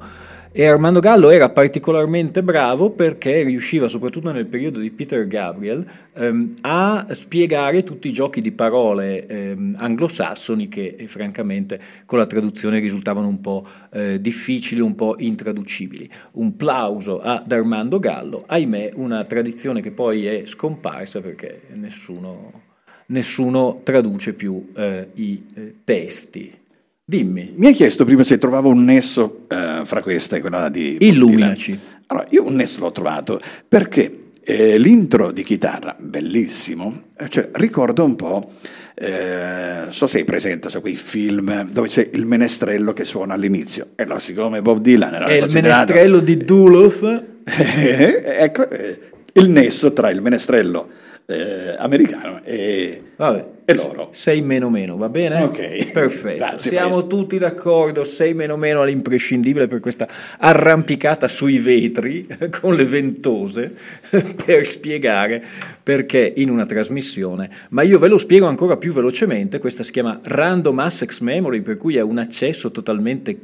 E 0.59 0.65
Armando 0.65 1.01
Gallo 1.01 1.29
era 1.29 1.51
particolarmente 1.51 2.43
bravo 2.43 2.89
perché 2.89 3.43
riusciva, 3.43 3.89
soprattutto 3.89 4.33
nel 4.33 4.47
periodo 4.47 4.79
di 4.79 4.91
Peter 4.91 5.27
Gabriel, 5.27 5.87
ehm, 6.15 6.55
a 6.63 7.05
spiegare 7.11 7.85
tutti 7.85 8.09
i 8.09 8.13
giochi 8.13 8.41
di 8.41 8.53
parole 8.53 9.27
ehm, 9.27 9.75
anglosassoni 9.77 10.67
che 10.69 10.97
eh, 10.99 11.09
francamente 11.09 11.79
con 12.07 12.17
la 12.17 12.27
traduzione 12.27 12.79
risultavano 12.79 13.29
un 13.29 13.43
po' 13.43 13.67
eh, 13.93 14.19
difficili, 14.19 14.81
un 14.81 14.95
po' 14.95 15.17
intraducibili. 15.19 16.09
Un 16.33 16.57
plauso 16.57 17.21
ad 17.21 17.53
Armando 17.53 17.99
Gallo, 17.99 18.45
ahimè 18.47 18.93
una 18.95 19.25
tradizione 19.25 19.83
che 19.83 19.91
poi 19.91 20.25
è 20.25 20.47
scomparsa 20.47 21.21
perché 21.21 21.65
nessuno, 21.75 22.63
nessuno 23.09 23.81
traduce 23.83 24.33
più 24.33 24.73
eh, 24.75 25.11
i 25.17 25.45
eh, 25.53 25.75
testi. 25.85 26.65
Dimmi, 27.09 27.53
Mi 27.55 27.69
hai 27.69 27.73
chiesto 27.73 28.05
prima 28.05 28.25
se 28.25 28.37
trovavo 28.37 28.69
un 28.69 28.83
nesso 28.83 29.45
eh, 29.47 29.83
fra 29.85 30.03
questa 30.03 30.35
e 30.35 30.41
quella 30.41 30.69
di... 30.69 30.97
illuminaci. 30.99 31.79
Allora, 32.07 32.27
io 32.31 32.45
un 32.45 32.57
nesso 32.57 32.81
l'ho 32.81 32.91
trovato 32.91 33.39
perché 33.69 34.25
eh, 34.43 34.77
l'intro 34.77 35.31
di 35.31 35.45
chitarra, 35.45 35.95
bellissimo, 35.97 37.05
eh, 37.17 37.29
cioè, 37.29 37.51
ricorda 37.53 38.03
un 38.03 38.17
po', 38.17 38.51
eh, 38.97 39.85
so 39.91 40.09
se 40.09 40.19
hai 40.19 40.25
presente 40.25 40.69
su 40.69 40.81
quei 40.81 40.97
film 40.97 41.71
dove 41.71 41.87
c'è 41.87 42.11
il 42.13 42.27
menestrello 42.27 42.93
che 42.93 43.05
suona 43.05 43.35
all'inizio, 43.35 43.91
e 43.95 44.03
allora 44.03 44.19
siccome 44.19 44.61
Bob 44.61 44.81
Dylan 44.81 45.15
era 45.15 45.27
È 45.27 45.35
il 45.35 45.53
menestrello 45.53 46.19
di 46.19 46.37
Duluth. 46.39 47.25
ecco 47.47 48.69
eh, 48.69 48.99
il 49.35 49.49
nesso 49.49 49.93
tra 49.93 50.11
il 50.11 50.21
menestrello 50.21 50.89
eh, 51.27 51.75
americano 51.77 52.41
e, 52.45 53.03
Vabbè, 53.17 53.47
e 53.65 53.75
loro. 53.75 54.11
6 54.13 54.41
meno 54.43 54.71
meno, 54.71 54.97
va 54.97 55.09
bene? 55.09 55.43
Ok. 55.43 55.93
Perfetto. 55.93 56.37
Grazie, 56.37 56.71
Siamo 56.71 56.89
maestro. 56.89 57.07
tutti 57.09 57.39
d'accordo, 57.39 58.05
6 58.05 58.35
meno 58.35 58.57
meno 58.57 58.83
all'imprescindibile 58.83 59.67
per 59.67 59.81
questa 59.81 60.07
arrampicata 60.39 61.27
sui 61.27 61.59
vetri 61.59 62.29
con 62.61 62.77
le 62.77 62.85
ventose 62.85 63.75
per 64.45 64.67
spiegare 64.67 65.43
perché 65.83 66.33
in 66.37 66.49
una 66.49 66.65
trasmissione, 66.65 67.51
ma 67.71 67.83
io 67.83 67.99
ve 67.99 68.09
lo 68.09 68.19
spiego 68.19 68.47
ancora 68.47 68.77
più 68.77 68.93
velocemente, 68.93 69.59
questa 69.59 69.83
si 69.83 69.91
chiama 69.91 70.21
Random 70.23 70.79
Access 70.79 71.21
Memory, 71.21 71.61
per 71.61 71.77
cui 71.77 71.97
è 71.97 72.03
un 72.03 72.19
accesso 72.19 72.71
totalmente 72.71 73.39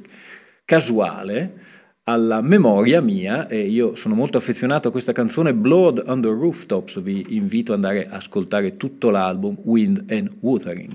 casuale 0.65 1.71
alla 2.05 2.41
memoria 2.41 3.01
mia 3.01 3.47
e 3.47 3.61
io 3.61 3.95
sono 3.95 4.15
molto 4.15 4.37
affezionato 4.37 4.89
a 4.89 4.91
questa 4.91 5.13
canzone 5.13 5.55
Blood 5.55 6.03
on 6.07 6.21
the 6.21 6.29
Rooftops, 6.29 7.01
vi 7.01 7.25
invito 7.31 7.73
ad 7.73 7.85
andare 7.85 8.09
a 8.09 8.17
ascoltare 8.17 8.77
tutto 8.77 9.11
l'album 9.11 9.57
Wind 9.63 10.05
and 10.11 10.31
Wuthering. 10.41 10.93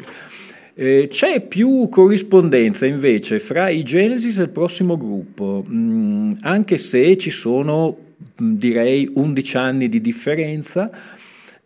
Eh, 0.73 1.07
c'è 1.09 1.41
più 1.41 1.87
corrispondenza 1.89 2.85
invece 2.85 3.39
fra 3.39 3.69
i 3.69 3.83
Genesis 3.83 4.37
e 4.37 4.43
il 4.43 4.49
prossimo 4.49 4.97
gruppo, 4.97 5.65
mm, 5.67 6.33
anche 6.41 6.77
se 6.77 7.17
ci 7.17 7.29
sono 7.29 7.97
mm, 8.41 8.55
direi 8.55 9.09
11 9.11 9.57
anni 9.57 9.89
di 9.89 10.01
differenza, 10.01 10.91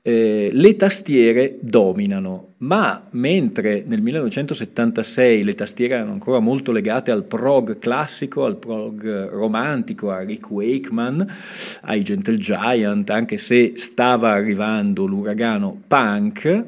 eh, 0.03 0.49
le 0.51 0.75
tastiere 0.75 1.57
dominano, 1.61 2.53
ma 2.57 3.07
mentre 3.11 3.83
nel 3.85 4.01
1976 4.01 5.43
le 5.43 5.53
tastiere 5.53 5.95
erano 5.95 6.13
ancora 6.13 6.39
molto 6.39 6.71
legate 6.71 7.11
al 7.11 7.23
prog 7.23 7.77
classico, 7.77 8.45
al 8.45 8.57
prog 8.57 9.29
romantico, 9.29 10.09
a 10.09 10.21
Rick 10.21 10.49
Wakeman, 10.49 11.33
ai 11.81 12.01
Gentle 12.01 12.37
Giant, 12.37 13.09
anche 13.11 13.37
se 13.37 13.73
stava 13.75 14.31
arrivando 14.31 15.05
l'uragano 15.05 15.79
punk, 15.87 16.65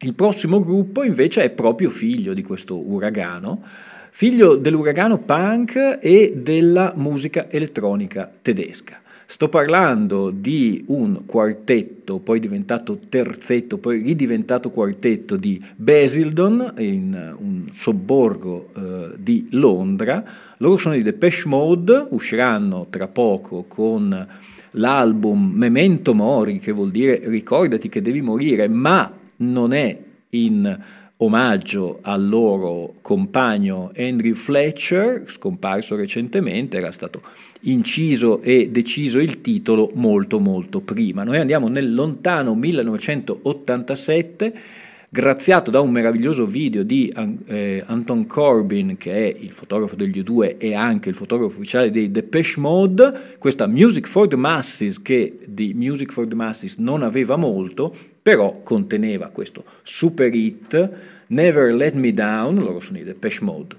il 0.00 0.14
prossimo 0.14 0.60
gruppo 0.60 1.02
invece 1.02 1.42
è 1.44 1.50
proprio 1.50 1.88
figlio 1.88 2.34
di 2.34 2.42
questo 2.42 2.78
uragano, 2.78 3.62
figlio 4.10 4.56
dell'uragano 4.56 5.18
punk 5.18 5.98
e 6.00 6.34
della 6.36 6.92
musica 6.96 7.50
elettronica 7.50 8.30
tedesca. 8.42 9.00
Sto 9.30 9.50
parlando 9.50 10.30
di 10.30 10.84
un 10.86 11.26
quartetto, 11.26 12.18
poi 12.18 12.40
diventato 12.40 12.98
terzetto, 13.10 13.76
poi 13.76 14.00
ridiventato 14.00 14.70
quartetto 14.70 15.36
di 15.36 15.62
Basildon, 15.76 16.72
in 16.78 17.34
un 17.38 17.66
sobborgo 17.70 18.70
eh, 18.74 19.10
di 19.18 19.48
Londra. 19.50 20.24
Loro 20.56 20.78
sono 20.78 20.94
i 20.94 21.02
Depeche 21.02 21.46
Mode, 21.46 22.06
usciranno 22.08 22.86
tra 22.88 23.06
poco 23.06 23.66
con 23.68 24.26
l'album 24.70 25.52
Memento 25.54 26.14
Mori, 26.14 26.58
che 26.58 26.72
vuol 26.72 26.90
dire 26.90 27.20
ricordati 27.24 27.90
che 27.90 28.00
devi 28.00 28.22
morire, 28.22 28.66
ma 28.66 29.12
non 29.36 29.74
è 29.74 29.94
in 30.30 30.78
omaggio 31.18 31.98
al 32.02 32.28
loro 32.28 32.94
compagno 33.00 33.90
Andrew 33.96 34.34
Fletcher, 34.34 35.24
scomparso 35.26 35.96
recentemente, 35.96 36.76
era 36.76 36.92
stato 36.92 37.22
inciso 37.62 38.40
e 38.42 38.68
deciso 38.70 39.18
il 39.18 39.40
titolo 39.40 39.90
molto 39.94 40.38
molto 40.38 40.80
prima. 40.80 41.24
Noi 41.24 41.38
andiamo 41.38 41.66
nel 41.68 41.92
lontano 41.92 42.54
1987, 42.54 44.54
graziato 45.08 45.70
da 45.70 45.80
un 45.80 45.90
meraviglioso 45.90 46.44
video 46.44 46.82
di 46.82 47.12
eh, 47.46 47.82
Anton 47.86 48.26
Corbin, 48.26 48.96
che 48.96 49.12
è 49.12 49.36
il 49.38 49.52
fotografo 49.52 49.96
degli 49.96 50.20
U2 50.20 50.56
e 50.58 50.74
anche 50.74 51.08
il 51.08 51.14
fotografo 51.14 51.56
ufficiale 51.56 51.90
dei 51.90 52.10
Depeche 52.10 52.60
Mode, 52.60 53.36
questa 53.38 53.66
Music 53.66 54.06
for 54.06 54.28
the 54.28 54.36
Masses, 54.36 55.00
che 55.00 55.38
di 55.46 55.72
Music 55.74 56.12
for 56.12 56.26
the 56.26 56.34
Masses 56.34 56.76
non 56.76 57.02
aveva 57.02 57.36
molto, 57.36 57.94
però 58.20 58.60
conteneva 58.62 59.28
questo 59.28 59.64
super 59.82 60.34
hit, 60.34 60.90
Never 61.28 61.74
Let 61.74 61.94
Me 61.94 62.12
Down, 62.12 62.56
loro 62.56 62.80
sono 62.80 62.98
i 62.98 63.04
Depeche 63.04 63.44
Mode. 63.44 63.76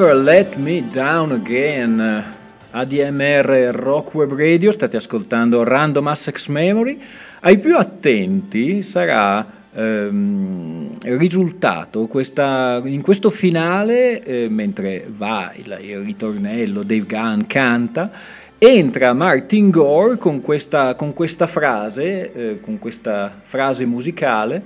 Never 0.00 0.16
Let 0.16 0.54
Me 0.56 0.88
Down 0.90 1.30
Again. 1.30 2.24
ADMR 2.70 3.70
Rock 3.74 4.14
Web 4.14 4.32
Radio, 4.32 4.72
state 4.72 4.96
ascoltando 4.96 5.62
Random 5.62 6.06
Access 6.06 6.46
Memory. 6.46 6.98
Ai 7.40 7.58
più 7.58 7.76
attenti 7.76 8.80
sarà 8.80 9.44
ehm, 9.74 10.92
risultato 11.02 12.06
questa, 12.06 12.80
in 12.82 13.02
questo 13.02 13.28
finale, 13.28 14.22
eh, 14.22 14.48
mentre 14.48 15.06
va 15.06 15.52
il, 15.56 15.78
il 15.82 15.98
ritornello, 15.98 16.82
Dave 16.82 17.04
Gunn 17.04 17.42
canta, 17.46 18.10
entra 18.56 19.12
Martin 19.12 19.68
Gore 19.68 20.16
con 20.16 20.40
questa, 20.40 20.94
con 20.94 21.12
questa 21.12 21.46
frase, 21.46 22.32
eh, 22.32 22.60
con 22.60 22.78
questa 22.78 23.30
frase 23.42 23.84
musicale 23.84 24.62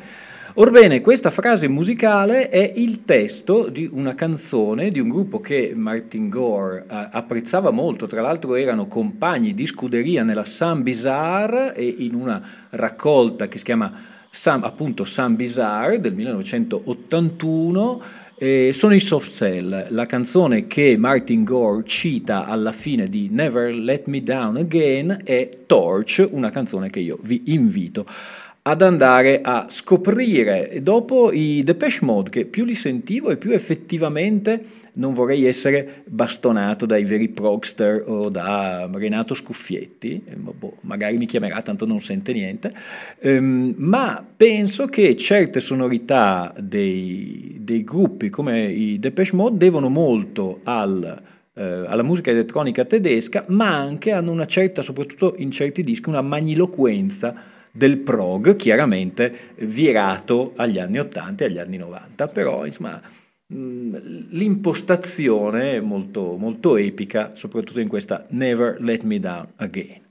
Orbene, 0.56 1.00
questa 1.00 1.32
frase 1.32 1.66
musicale 1.66 2.48
è 2.48 2.74
il 2.76 3.02
testo 3.04 3.68
di 3.68 3.90
una 3.92 4.14
canzone 4.14 4.90
di 4.90 5.00
un 5.00 5.08
gruppo 5.08 5.40
che 5.40 5.72
Martin 5.74 6.28
Gore 6.28 6.86
eh, 6.88 7.08
apprezzava 7.10 7.72
molto, 7.72 8.06
tra 8.06 8.22
l'altro 8.22 8.54
erano 8.54 8.86
compagni 8.86 9.52
di 9.52 9.66
scuderia 9.66 10.22
nella 10.22 10.44
Sun 10.44 10.84
Bizarre 10.84 11.74
e 11.74 11.84
in 11.98 12.14
una 12.14 12.40
raccolta 12.70 13.48
che 13.48 13.58
si 13.58 13.64
chiama 13.64 13.92
Sam, 14.30 14.62
appunto 14.62 15.02
Sun 15.02 15.34
Bizarre 15.34 15.98
del 15.98 16.14
1981 16.14 18.02
eh, 18.36 18.70
sono 18.72 18.94
i 18.94 19.00
Soft 19.00 19.32
Cell, 19.32 19.86
la 19.88 20.06
canzone 20.06 20.68
che 20.68 20.96
Martin 20.96 21.42
Gore 21.42 21.82
cita 21.84 22.46
alla 22.46 22.70
fine 22.70 23.08
di 23.08 23.28
Never 23.28 23.74
Let 23.74 24.06
Me 24.06 24.22
Down 24.22 24.58
Again 24.58 25.22
è 25.24 25.48
Torch, 25.66 26.28
una 26.30 26.50
canzone 26.50 26.90
che 26.90 27.00
io 27.00 27.18
vi 27.22 27.42
invito 27.46 28.06
ad 28.66 28.80
andare 28.80 29.40
a 29.42 29.66
scoprire. 29.68 30.78
Dopo 30.80 31.32
i 31.32 31.62
Depeche 31.62 32.04
Mode, 32.04 32.30
che 32.30 32.44
più 32.46 32.64
li 32.64 32.74
sentivo 32.74 33.30
e 33.30 33.36
più 33.36 33.50
effettivamente 33.50 34.82
non 34.94 35.12
vorrei 35.12 35.44
essere 35.44 36.02
bastonato 36.06 36.86
dai 36.86 37.04
veri 37.04 37.28
progster 37.28 38.04
o 38.06 38.30
da 38.30 38.88
Renato 38.90 39.34
Scuffietti, 39.34 40.22
eh, 40.24 40.36
boh, 40.36 40.76
magari 40.82 41.18
mi 41.18 41.26
chiamerà, 41.26 41.60
tanto 41.60 41.84
non 41.84 42.00
sente 42.00 42.32
niente, 42.32 42.72
um, 43.22 43.74
ma 43.76 44.24
penso 44.36 44.86
che 44.86 45.14
certe 45.16 45.60
sonorità 45.60 46.54
dei, 46.58 47.58
dei, 47.60 47.82
gruppi 47.84 48.30
come 48.30 48.64
i 48.70 48.98
Depeche 48.98 49.36
Mode 49.36 49.58
devono 49.58 49.90
molto 49.90 50.60
al, 50.62 51.22
uh, 51.52 51.60
alla 51.60 52.02
musica 52.02 52.30
elettronica 52.30 52.84
tedesca, 52.84 53.44
ma 53.48 53.74
anche 53.74 54.12
hanno 54.12 54.30
una 54.30 54.46
certa, 54.46 54.80
soprattutto 54.80 55.34
in 55.36 55.50
certi 55.50 55.82
dischi, 55.82 56.08
una 56.08 56.22
magniloquenza 56.22 57.52
del 57.76 57.98
prog, 57.98 58.54
chiaramente 58.54 59.50
virato 59.56 60.52
agli 60.54 60.78
anni 60.78 61.00
80 61.00 61.42
e 61.42 61.46
agli 61.48 61.58
anni 61.58 61.76
90, 61.76 62.28
però 62.28 62.64
insomma 62.64 63.02
mm, 63.52 63.94
l'impostazione 64.30 65.72
è 65.72 65.80
molto, 65.80 66.36
molto 66.36 66.76
epica, 66.76 67.34
soprattutto 67.34 67.80
in 67.80 67.88
questa 67.88 68.26
Never 68.28 68.80
Let 68.80 69.02
Me 69.02 69.18
Down 69.18 69.48
Again. 69.56 70.02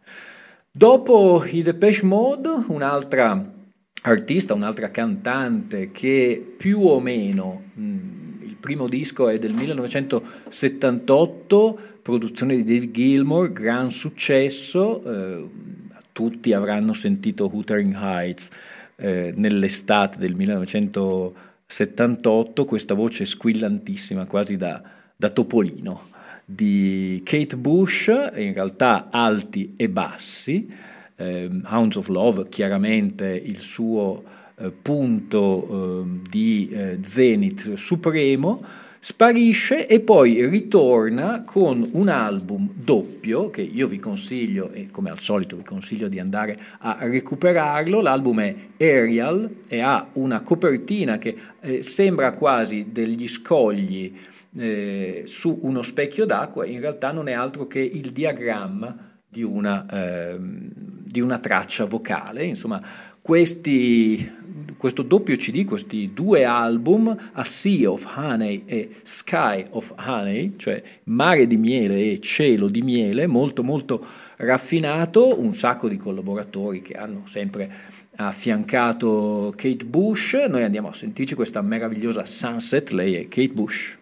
Dopo 0.69 1.41
i 1.45 1.62
Depeche 1.62 2.06
Mode, 2.06 2.49
un'altra 2.67 3.54
artista, 4.02 4.54
un'altra 4.54 4.91
cantante 4.91 5.91
che 5.91 6.56
più 6.58 6.82
o 6.82 6.99
meno, 6.99 7.71
il 7.76 8.58
primo 8.60 8.89
disco 8.89 9.30
è 9.30 9.38
del 9.38 9.54
1978, 9.54 11.80
produzione 12.02 12.58
di 12.58 12.65
Dave 12.65 12.91
Gilmore, 12.91 13.54
gran 13.54 13.89
successo, 13.89 15.02
eh, 15.06 15.82
tutti 16.13 16.54
avranno 16.54 16.93
sentito 16.93 17.49
Wuthering 17.52 17.93
Heights 17.95 18.49
eh, 18.95 19.34
nell'estate 19.36 20.19
del 20.19 20.36
1978, 20.36 22.65
questa 22.65 22.93
voce 22.93 23.26
squillantissima, 23.26 24.26
quasi 24.26 24.56
da, 24.56 24.82
da 25.15 25.30
topolino, 25.30 26.12
di 26.45 27.21
Kate 27.26 27.58
Bush, 27.58 28.08
in 28.36 28.54
realtà 28.54 29.10
alti 29.12 29.73
e 29.76 29.89
bassi, 29.89 30.71
eh, 31.15 31.49
Hounds 31.65 31.97
of 31.97 32.08
Love 32.08 32.47
chiaramente 32.49 33.28
il 33.28 33.60
suo 33.60 34.23
eh, 34.56 34.69
punto 34.69 35.67
eh, 35.67 36.04
di 36.30 36.69
eh, 36.71 36.99
zenith 37.02 37.73
supremo, 37.73 38.63
sparisce 39.06 39.86
e 39.86 40.00
poi 40.00 40.48
ritorna 40.48 41.44
con 41.44 41.89
un 41.92 42.08
album 42.08 42.70
doppio 42.74 43.50
che 43.50 43.62
io 43.62 43.86
vi 43.86 43.98
consiglio 44.00 44.72
e 44.72 44.88
come 44.92 45.10
al 45.10 45.20
solito 45.20 45.58
vi 45.58 45.63
consiglio 45.63 46.08
di 46.08 46.20
andare 46.20 46.58
a 46.80 46.96
recuperarlo. 47.02 48.00
L'album 48.00 48.39
è 48.39 48.56
Aerial 48.80 49.58
e 49.68 49.82
ha 49.82 50.08
una 50.13 50.39
copertina 50.39 51.18
che 51.18 51.36
eh, 51.60 51.84
sembra 51.84 52.32
quasi 52.32 52.92
degli 52.94 53.28
scogli 53.28 54.18
eh, 54.58 55.24
su 55.26 55.60
uno 55.63 55.82
specchio 55.82 56.26
d'acqua, 56.26 56.66
in 56.66 56.80
realtà 56.80 57.12
non 57.12 57.28
è 57.28 57.34
altro 57.34 57.68
che 57.68 57.82
il 57.82 58.13
diagramma 58.13 59.18
di 59.28 59.44
una, 59.44 59.86
eh, 59.92 60.38
di 60.39 61.20
una 61.20 61.39
traccia 61.39 61.84
vocale. 61.84 62.46
Insomma, 62.46 62.82
questi, 63.23 64.29
questo 64.75 65.01
doppio 65.01 65.38
CD, 65.38 65.63
questi 65.63 66.12
due 66.13 66.43
album, 66.43 67.15
A 67.31 67.43
Sea 67.45 67.89
of 67.89 68.05
Honey 68.17 68.63
e 68.65 68.89
Sky 69.01 69.63
of 69.69 69.93
Honey, 69.97 70.55
cioè 70.57 70.83
mare 71.05 71.47
di 71.47 71.55
miele 71.55 72.12
e 72.12 72.19
cielo 72.19 72.67
di 72.67 72.81
miele, 72.81 73.25
molto 73.25 73.63
molto 73.63 74.05
raffinato, 74.36 75.39
un 75.39 75.53
sacco 75.53 75.88
di 75.88 75.95
collaboratori 75.95 76.81
che 76.81 76.95
hanno 76.95 77.21
sempre 77.23 77.71
affiancato 78.17 79.53
Kate 79.55 79.86
Bush. 79.86 80.33
Noi 80.49 80.63
andiamo 80.63 80.89
a 80.89 80.93
sentirci 80.93 81.33
questa 81.33 81.62
meravigliosa 81.62 82.25
Sunset, 82.25 82.89
lei 82.89 83.15
è 83.15 83.29
Kate 83.29 83.53
Bush. 83.53 83.97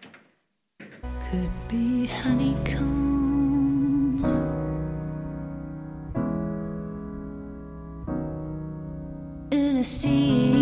Could 1.30 1.50
be 1.68 2.08
honeycomb. 2.24 2.91
In 9.82 9.84
a 9.84 9.84
sea 9.84 10.61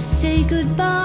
say 0.00 0.42
goodbye 0.44 0.99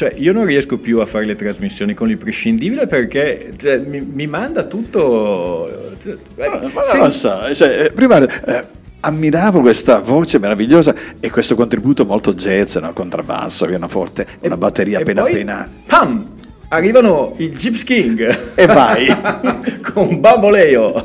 cioè 0.00 0.14
io 0.16 0.32
non 0.32 0.46
riesco 0.46 0.78
più 0.78 0.98
a 1.00 1.04
fare 1.04 1.26
le 1.26 1.34
trasmissioni 1.34 1.92
con 1.92 2.08
l'imprescindibile 2.08 2.86
perché 2.86 3.52
cioè, 3.58 3.76
mi, 3.76 4.00
mi 4.00 4.26
manda 4.26 4.62
tutto... 4.62 5.94
cioè, 6.02 6.16
Ma 6.72 6.82
sì, 6.82 6.96
non 6.96 7.04
lo 7.04 7.10
so, 7.10 7.54
cioè, 7.54 7.84
eh, 7.84 7.92
prima 7.92 8.16
eh, 8.18 8.64
ammiravo 9.00 9.60
questa 9.60 9.98
voce 9.98 10.38
meravigliosa 10.38 10.94
e 11.20 11.30
questo 11.30 11.54
contributo 11.54 12.06
molto 12.06 12.32
jazz, 12.32 12.76
no? 12.76 12.94
contrabbasso, 12.94 13.66
pianoforte, 13.66 14.26
una 14.40 14.56
batteria 14.56 15.00
e 15.00 15.02
appena 15.02 15.20
poi, 15.20 15.32
appena... 15.32 15.70
Pam! 15.86 16.38
Arrivano 16.68 17.34
i 17.36 17.50
Gyps 17.50 17.84
King 17.84 18.54
E 18.54 18.64
vai. 18.64 19.06
con 19.92 20.18
bamboleo. 20.18 21.04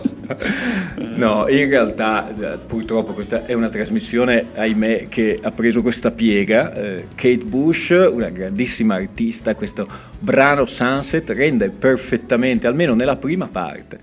No, 1.15 1.47
in 1.47 1.69
realtà 1.69 2.29
eh, 2.29 2.57
purtroppo 2.57 3.13
questa 3.13 3.45
è 3.45 3.53
una 3.53 3.69
trasmissione, 3.69 4.47
ahimè, 4.53 5.07
che 5.07 5.39
ha 5.41 5.49
preso 5.51 5.81
questa 5.81 6.11
piega. 6.11 6.73
Eh, 6.73 7.07
Kate 7.15 7.45
Bush, 7.45 7.91
una 8.11 8.27
grandissima 8.27 8.95
artista, 8.95 9.55
questo 9.55 9.87
brano 10.19 10.65
Sunset 10.65 11.29
rende 11.29 11.69
perfettamente, 11.69 12.67
almeno 12.67 12.95
nella 12.95 13.15
prima 13.15 13.47
parte, 13.47 13.97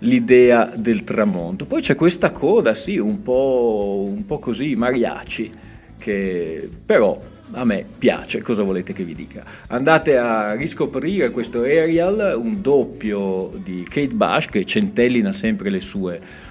l'idea 0.00 0.72
del 0.74 1.04
tramonto. 1.04 1.64
Poi 1.64 1.80
c'è 1.80 1.94
questa 1.94 2.32
coda, 2.32 2.74
sì, 2.74 2.98
un 2.98 3.22
po', 3.22 4.10
un 4.12 4.26
po' 4.26 4.40
così, 4.40 4.74
mariachi, 4.74 5.50
che 5.96 6.68
però 6.84 7.22
a 7.52 7.64
me 7.64 7.84
piace, 7.96 8.42
cosa 8.42 8.64
volete 8.64 8.92
che 8.92 9.04
vi 9.04 9.14
dica? 9.14 9.44
Andate 9.68 10.18
a 10.18 10.54
riscoprire 10.54 11.30
questo 11.30 11.62
Aerial, 11.62 12.34
un 12.36 12.60
doppio 12.60 13.52
di 13.62 13.86
Kate 13.88 14.12
Bush 14.12 14.46
che 14.46 14.64
centellina 14.64 15.32
sempre 15.32 15.70
le 15.70 15.80
sue, 15.80 16.46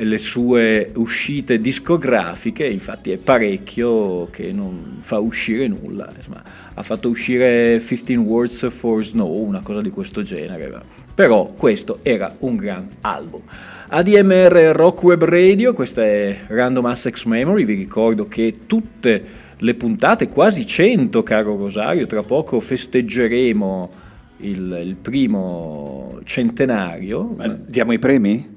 le 0.00 0.18
sue 0.18 0.90
uscite 0.94 1.60
discografiche, 1.60 2.66
infatti 2.66 3.10
è 3.10 3.16
parecchio 3.16 4.28
che 4.30 4.52
non 4.52 4.98
fa 5.00 5.18
uscire 5.18 5.66
nulla, 5.66 6.10
insomma, 6.14 6.42
ha 6.74 6.82
fatto 6.82 7.08
uscire 7.08 7.82
15 7.84 8.16
Words 8.16 8.70
for 8.70 9.04
Snow, 9.04 9.44
una 9.44 9.60
cosa 9.60 9.80
di 9.80 9.90
questo 9.90 10.22
genere, 10.22 10.82
però 11.14 11.52
questo 11.56 11.98
era 12.02 12.34
un 12.40 12.56
gran 12.56 12.88
album. 13.00 13.42
ADMR 13.88 14.72
Rock 14.74 15.02
Web 15.02 15.24
Radio, 15.24 15.72
questa 15.72 16.04
è 16.04 16.38
Random 16.46 16.84
Assex 16.86 17.24
Memory, 17.24 17.64
vi 17.64 17.74
ricordo 17.74 18.28
che 18.28 18.60
tutte 18.66 19.46
le 19.56 19.74
puntate, 19.74 20.28
quasi 20.28 20.64
100 20.64 21.22
caro 21.22 21.56
Rosario, 21.56 22.06
tra 22.06 22.22
poco 22.22 22.60
festeggeremo 22.60 23.90
il, 24.38 24.80
il 24.84 24.96
primo 24.96 26.20
centenario. 26.24 27.34
Ma 27.36 27.48
diamo 27.48 27.92
i 27.92 27.98
premi? 27.98 28.56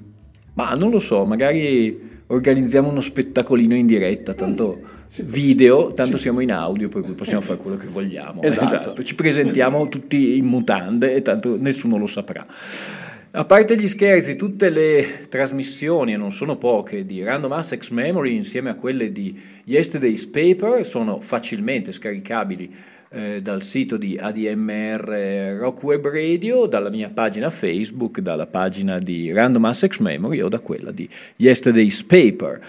Ma 0.62 0.76
non 0.76 0.92
lo 0.92 1.00
so, 1.00 1.26
magari 1.26 2.10
organizziamo 2.28 2.88
uno 2.88 3.02
spettacolino 3.02 3.76
in 3.76 3.88
diretta, 3.88 4.36
tanto 4.36 4.80
video, 5.24 5.92
tanto 5.94 6.18
siamo 6.18 6.40
in 6.40 6.52
audio, 6.52 6.88
per 6.88 7.02
cui 7.02 7.14
possiamo 7.14 7.42
fare 7.42 7.58
quello 7.58 7.78
che 7.78 7.88
vogliamo. 7.88 8.44
Esatto. 8.46 9.02
Ci 9.02 9.16
presentiamo 9.16 9.90
tutti 9.90 10.38
in 10.38 10.46
mutande 10.46 11.16
e 11.16 11.24
tanto 11.24 11.58
nessuno 11.60 11.98
lo 11.98 12.06
saprà. 12.06 12.46
A 13.34 13.46
parte 13.46 13.76
gli 13.76 13.88
scherzi, 13.88 14.36
tutte 14.36 14.70
le 14.70 15.26
trasmissioni, 15.30 16.14
e 16.14 16.18
non 16.18 16.32
sono 16.32 16.58
poche, 16.58 17.06
di 17.06 17.24
Random 17.24 17.54
Assex 17.54 17.90
Memory 17.90 18.36
insieme 18.36 18.70
a 18.70 18.76
quelle 18.76 19.12
di 19.12 19.36
Yesterday's 19.66 20.28
Paper 20.28 20.86
sono 20.86 21.22
facilmente 21.22 21.92
scaricabili 21.92 22.72
eh, 23.14 23.42
dal 23.42 23.62
sito 23.62 23.98
di 23.98 24.18
ADMR 24.18 25.58
Rock 25.60 25.84
Web 25.84 26.08
Radio, 26.08 26.66
dalla 26.66 26.90
mia 26.90 27.10
pagina 27.14 27.50
Facebook, 27.50 28.22
dalla 28.22 28.48
pagina 28.48 29.00
di 29.00 29.34
Random 29.34 29.66
Assex 29.66 29.98
Memory 29.98 30.40
o 30.40 30.48
da 30.48 30.60
quella 30.60 30.92
di 30.92 31.10
Yesterday's 31.36 32.04
Paper. 32.04 32.62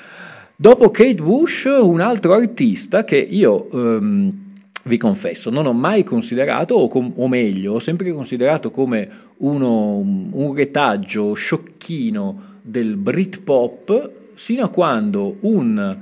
Dopo 0.56 0.90
Kate 0.90 1.22
Bush, 1.22 1.64
un 1.64 2.00
altro 2.00 2.34
artista 2.34 3.04
che 3.04 3.18
io 3.18 3.70
ehm, 3.70 4.32
vi 4.82 4.96
confesso, 4.96 5.48
non 5.48 5.66
ho 5.66 5.72
mai 5.72 6.02
considerato, 6.02 6.74
o, 6.74 6.88
com- 6.88 7.12
o 7.14 7.28
meglio, 7.28 7.74
ho 7.74 7.78
sempre 7.78 8.12
considerato 8.12 8.72
come 8.72 9.08
uno, 9.38 9.98
un 9.98 10.54
retaggio 10.56 11.34
sciocchino 11.34 12.58
del 12.62 12.96
Britpop, 12.96 14.10
sino 14.34 14.64
a 14.64 14.68
quando 14.68 15.36
un 15.42 15.96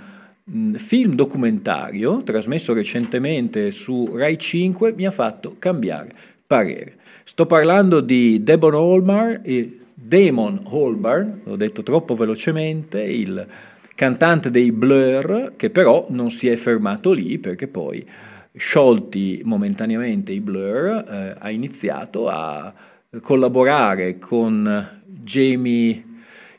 film 0.77 1.15
documentario, 1.15 2.23
trasmesso 2.23 2.73
recentemente 2.73 3.71
su 3.71 4.09
Rai 4.15 4.39
5, 4.39 4.95
mi 4.95 5.07
ha 5.07 5.11
fatto 5.11 5.57
cambiare 5.59 6.13
parere. 6.47 6.97
Sto 7.25 7.47
parlando 7.47 8.01
di 8.01 8.43
Devon 8.43 8.75
Holmar 8.75 9.41
Damon 10.11 10.63
Holbarn, 10.65 11.43
l'ho 11.45 11.57
detto 11.57 11.83
troppo 11.83 12.15
velocemente, 12.15 13.03
il 13.03 13.47
cantante 13.95 14.51
dei 14.51 14.73
Blur, 14.73 15.53
che 15.57 15.71
però 15.71 16.07
non 16.09 16.31
si 16.31 16.49
è 16.49 16.57
fermato 16.57 17.13
lì 17.13 17.39
perché 17.39 17.69
poi 17.69 18.05
sciolti 18.53 19.43
momentaneamente 19.45 20.33
i 20.33 20.41
Blur, 20.41 21.05
eh, 21.07 21.37
ha 21.39 21.51
iniziato 21.51 22.29
a 22.29 22.73
collaborare 23.21 24.19
con 24.19 25.01
Jamie 25.05 26.03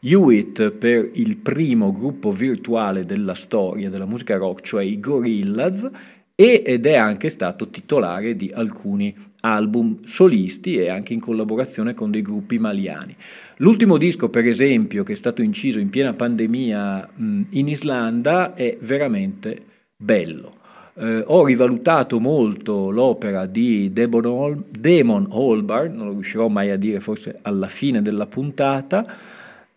Hewitt 0.04 0.72
per 0.72 1.12
il 1.14 1.38
primo 1.38 1.92
gruppo 1.92 2.32
virtuale 2.32 3.06
della 3.06 3.36
storia 3.36 3.88
della 3.90 4.08
musica 4.08 4.36
rock, 4.36 4.62
cioè 4.62 4.84
i 4.84 5.00
Gorillaz, 5.00 5.88
ed 6.34 6.86
è 6.88 6.96
anche 6.96 7.30
stato 7.30 7.70
titolare 7.70 8.36
di 8.36 8.50
alcuni 8.52 9.16
album 9.42 10.04
solisti 10.04 10.78
e 10.78 10.90
anche 10.90 11.14
in 11.14 11.20
collaborazione 11.20 11.94
con 11.94 12.10
dei 12.10 12.24
gruppi 12.24 12.58
maliani. 12.58 13.16
L'ultimo 13.58 13.98
disco, 13.98 14.30
per 14.30 14.48
esempio, 14.48 15.04
che 15.04 15.14
è 15.14 15.16
stato 15.16 15.44
inciso 15.44 15.78
in 15.78 15.90
piena 15.90 16.14
pandemia 16.14 17.10
in 17.18 17.68
Islanda, 17.68 18.56
è 18.56 18.78
veramente 18.82 19.62
bello. 19.96 20.56
Eh, 20.96 21.24
ho 21.28 21.46
rivalutato 21.46 22.20
molto 22.20 22.90
l'opera 22.90 23.46
di 23.46 23.94
Damon, 23.94 24.26
Hol- 24.26 24.64
Damon 24.68 25.28
Holbarn, 25.30 25.96
non 25.96 26.08
lo 26.08 26.14
riuscirò 26.14 26.48
mai 26.48 26.72
a 26.72 26.76
dire 26.76 27.00
forse 27.00 27.38
alla 27.44 27.68
fine 27.68 28.02
della 28.02 28.26
puntata, 28.26 29.06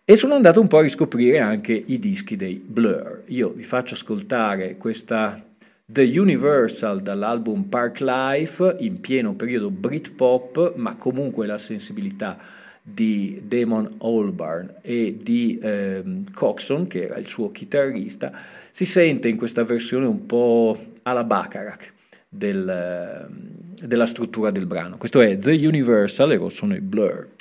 e 0.07 0.15
sono 0.15 0.35
andato 0.35 0.61
un 0.61 0.67
po' 0.67 0.77
a 0.77 0.81
riscoprire 0.83 1.39
anche 1.39 1.73
i 1.73 1.97
dischi 1.97 2.35
dei 2.35 2.63
Blur. 2.63 3.23
Io 3.29 3.49
vi 3.49 3.63
faccio 3.63 3.95
ascoltare 3.95 4.77
questa 4.77 5.43
The 5.83 6.19
Universal 6.19 7.01
dall'album 7.01 7.63
Park 7.63 8.01
Life 8.01 8.75
in 8.81 8.99
pieno 8.99 9.33
periodo 9.33 9.71
Britpop, 9.71 10.75
ma 10.75 10.95
comunque 10.95 11.47
la 11.47 11.57
sensibilità 11.57 12.37
di 12.83 13.41
Damon 13.47 13.95
Albarn 13.97 14.75
e 14.81 15.17
di 15.19 15.57
ehm, 15.59 16.25
Coxon, 16.31 16.85
che 16.85 17.05
era 17.05 17.17
il 17.17 17.25
suo 17.25 17.51
chitarrista, 17.51 18.31
si 18.69 18.85
sente 18.85 19.27
in 19.27 19.37
questa 19.37 19.63
versione 19.63 20.05
un 20.05 20.27
po' 20.27 20.77
alla 21.01 21.23
Bacharach 21.23 21.93
del, 22.29 22.69
ehm, 22.69 23.87
della 23.87 24.05
struttura 24.05 24.51
del 24.51 24.67
brano. 24.67 24.97
Questo 24.97 25.19
è 25.21 25.35
The 25.35 25.65
Universal 25.65 26.31
e 26.31 26.49
sono 26.51 26.75
i 26.75 26.81
Blur. 26.81 27.33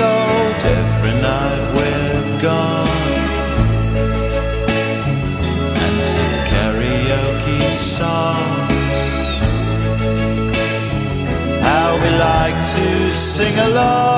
Sold 0.00 0.60
every 0.80 1.14
night 1.28 1.62
we're 1.76 2.26
gone. 2.46 3.12
And 5.84 5.98
to 6.12 6.26
karaoke 6.50 7.60
songs 7.70 8.78
how 11.66 11.88
we 12.02 12.10
like 12.30 12.58
to 12.76 13.10
sing 13.10 13.56
along. 13.68 14.09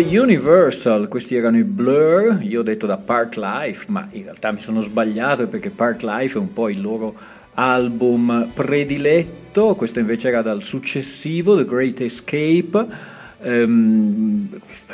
Universal, 0.00 1.08
questi 1.08 1.36
erano 1.36 1.58
i 1.58 1.64
Blur, 1.64 2.38
io 2.42 2.60
ho 2.60 2.62
detto 2.62 2.86
da 2.86 2.96
Park 2.96 3.36
Life, 3.36 3.86
ma 3.88 4.08
in 4.12 4.22
realtà 4.22 4.50
mi 4.50 4.60
sono 4.60 4.80
sbagliato 4.80 5.46
perché 5.46 5.70
Park 5.70 6.02
Life 6.02 6.36
è 6.36 6.40
un 6.40 6.52
po' 6.52 6.68
il 6.68 6.80
loro 6.80 7.14
album 7.54 8.50
prediletto, 8.54 9.74
questo 9.74 9.98
invece 9.98 10.28
era 10.28 10.42
dal 10.42 10.62
successivo, 10.62 11.56
The 11.56 11.64
Great 11.64 12.00
Escape. 12.00 13.18
Ehm, 13.42 14.48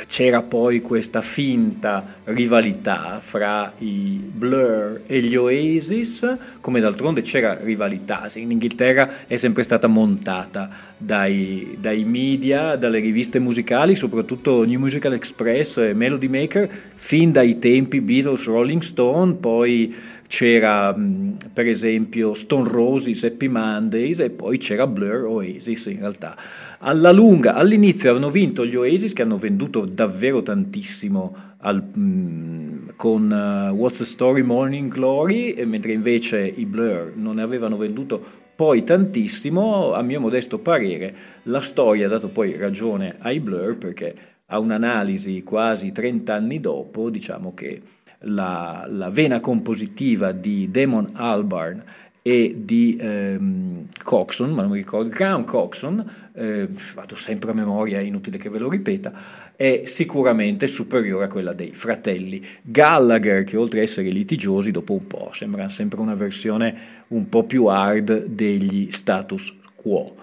c'era 0.07 0.41
poi 0.41 0.79
questa 0.79 1.21
finta 1.21 2.15
rivalità 2.25 3.19
fra 3.19 3.73
i 3.79 4.21
Blur 4.23 5.01
e 5.05 5.19
gli 5.19 5.35
Oasis, 5.35 6.37
come 6.61 6.79
d'altronde 6.79 7.21
c'era 7.21 7.57
rivalità, 7.61 8.29
in 8.35 8.51
Inghilterra 8.51 9.27
è 9.27 9.35
sempre 9.35 9.63
stata 9.63 9.87
montata 9.87 10.69
dai, 10.97 11.75
dai 11.79 12.05
media, 12.05 12.77
dalle 12.77 12.99
riviste 12.99 13.39
musicali, 13.39 13.95
soprattutto 13.95 14.63
New 14.63 14.79
Musical 14.79 15.13
Express 15.13 15.77
e 15.77 15.93
Melody 15.93 16.27
Maker, 16.27 16.69
fin 16.95 17.31
dai 17.31 17.59
tempi 17.59 17.99
Beatles, 17.99 18.45
Rolling 18.45 18.81
Stone, 18.81 19.33
poi 19.35 19.93
c'era 20.27 20.95
mh, 20.95 21.37
per 21.53 21.65
esempio 21.65 22.33
Stone 22.33 22.69
Roses, 22.69 23.23
Happy 23.23 23.47
Mondays 23.47 24.19
e 24.19 24.29
poi 24.29 24.57
c'era 24.57 24.87
Blur 24.87 25.25
Oasis 25.25 25.85
in 25.87 25.99
realtà. 25.99 26.35
Alla 26.79 27.11
lunga, 27.11 27.55
all'inizio 27.55 28.11
avevano 28.11 28.31
vinto 28.31 28.63
gli 28.63 28.75
Oasis 28.75 29.13
che 29.13 29.23
hanno 29.23 29.37
venduto 29.37 29.83
davvero 29.85 30.43
tantissimo 30.43 31.35
al- 31.59 31.81
mh, 31.81 32.95
con 32.95 33.31
uh, 33.31 33.73
What's 33.73 33.97
the 33.97 34.05
Story 34.05 34.43
Morning 34.43 34.87
Glory, 34.87 35.55
mentre 35.65 35.93
invece 35.93 36.45
i 36.45 36.65
Blur 36.67 37.13
non 37.15 37.35
ne 37.35 37.41
avevano 37.41 37.77
venduto 37.77 38.23
poi 38.55 38.83
tantissimo, 38.83 39.93
a 39.93 40.03
mio 40.03 40.19
modesto 40.19 40.59
parere, 40.59 41.15
la 41.43 41.61
storia 41.61 42.05
ha 42.05 42.09
dato 42.09 42.29
poi 42.29 42.55
ragione 42.55 43.15
ai 43.19 43.39
Blur 43.39 43.77
perché 43.77 44.15
a 44.45 44.59
un'analisi 44.59 45.41
quasi 45.41 45.91
30 45.91 46.33
anni 46.33 46.59
dopo, 46.59 47.09
diciamo 47.09 47.55
che 47.55 47.81
la, 48.21 48.85
la 48.87 49.09
vena 49.09 49.39
compositiva 49.39 50.31
di 50.31 50.69
Damon 50.71 51.09
Albarn 51.13 51.83
e 52.27 52.55
di 52.57 52.97
ehm, 52.99 53.85
Coxon, 54.03 54.51
ma 54.51 54.63
non 54.63 54.71
mi 54.71 54.79
ricordo, 54.79 55.07
Graham 55.07 55.45
Coxon, 55.45 56.29
eh, 56.33 56.67
vado 56.93 57.15
sempre 57.15 57.51
a 57.51 57.53
memoria, 57.53 57.99
è 57.99 58.01
inutile 58.01 58.37
che 58.37 58.49
ve 58.49 58.59
lo 58.59 58.67
ripeta, 58.67 59.13
è 59.55 59.83
sicuramente 59.85 60.67
superiore 60.67 61.23
a 61.23 61.27
quella 61.29 61.53
dei 61.53 61.71
fratelli 61.73 62.45
Gallagher, 62.61 63.45
che 63.45 63.55
oltre 63.55 63.79
a 63.79 63.83
essere 63.83 64.09
litigiosi, 64.09 64.71
dopo 64.71 64.91
un 64.91 65.07
po' 65.07 65.29
sembra 65.31 65.69
sempre 65.69 66.01
una 66.01 66.15
versione 66.15 66.75
un 67.09 67.29
po' 67.29 67.45
più 67.45 67.67
hard 67.67 68.25
degli 68.25 68.91
status 68.91 69.55
quo. 69.73 70.15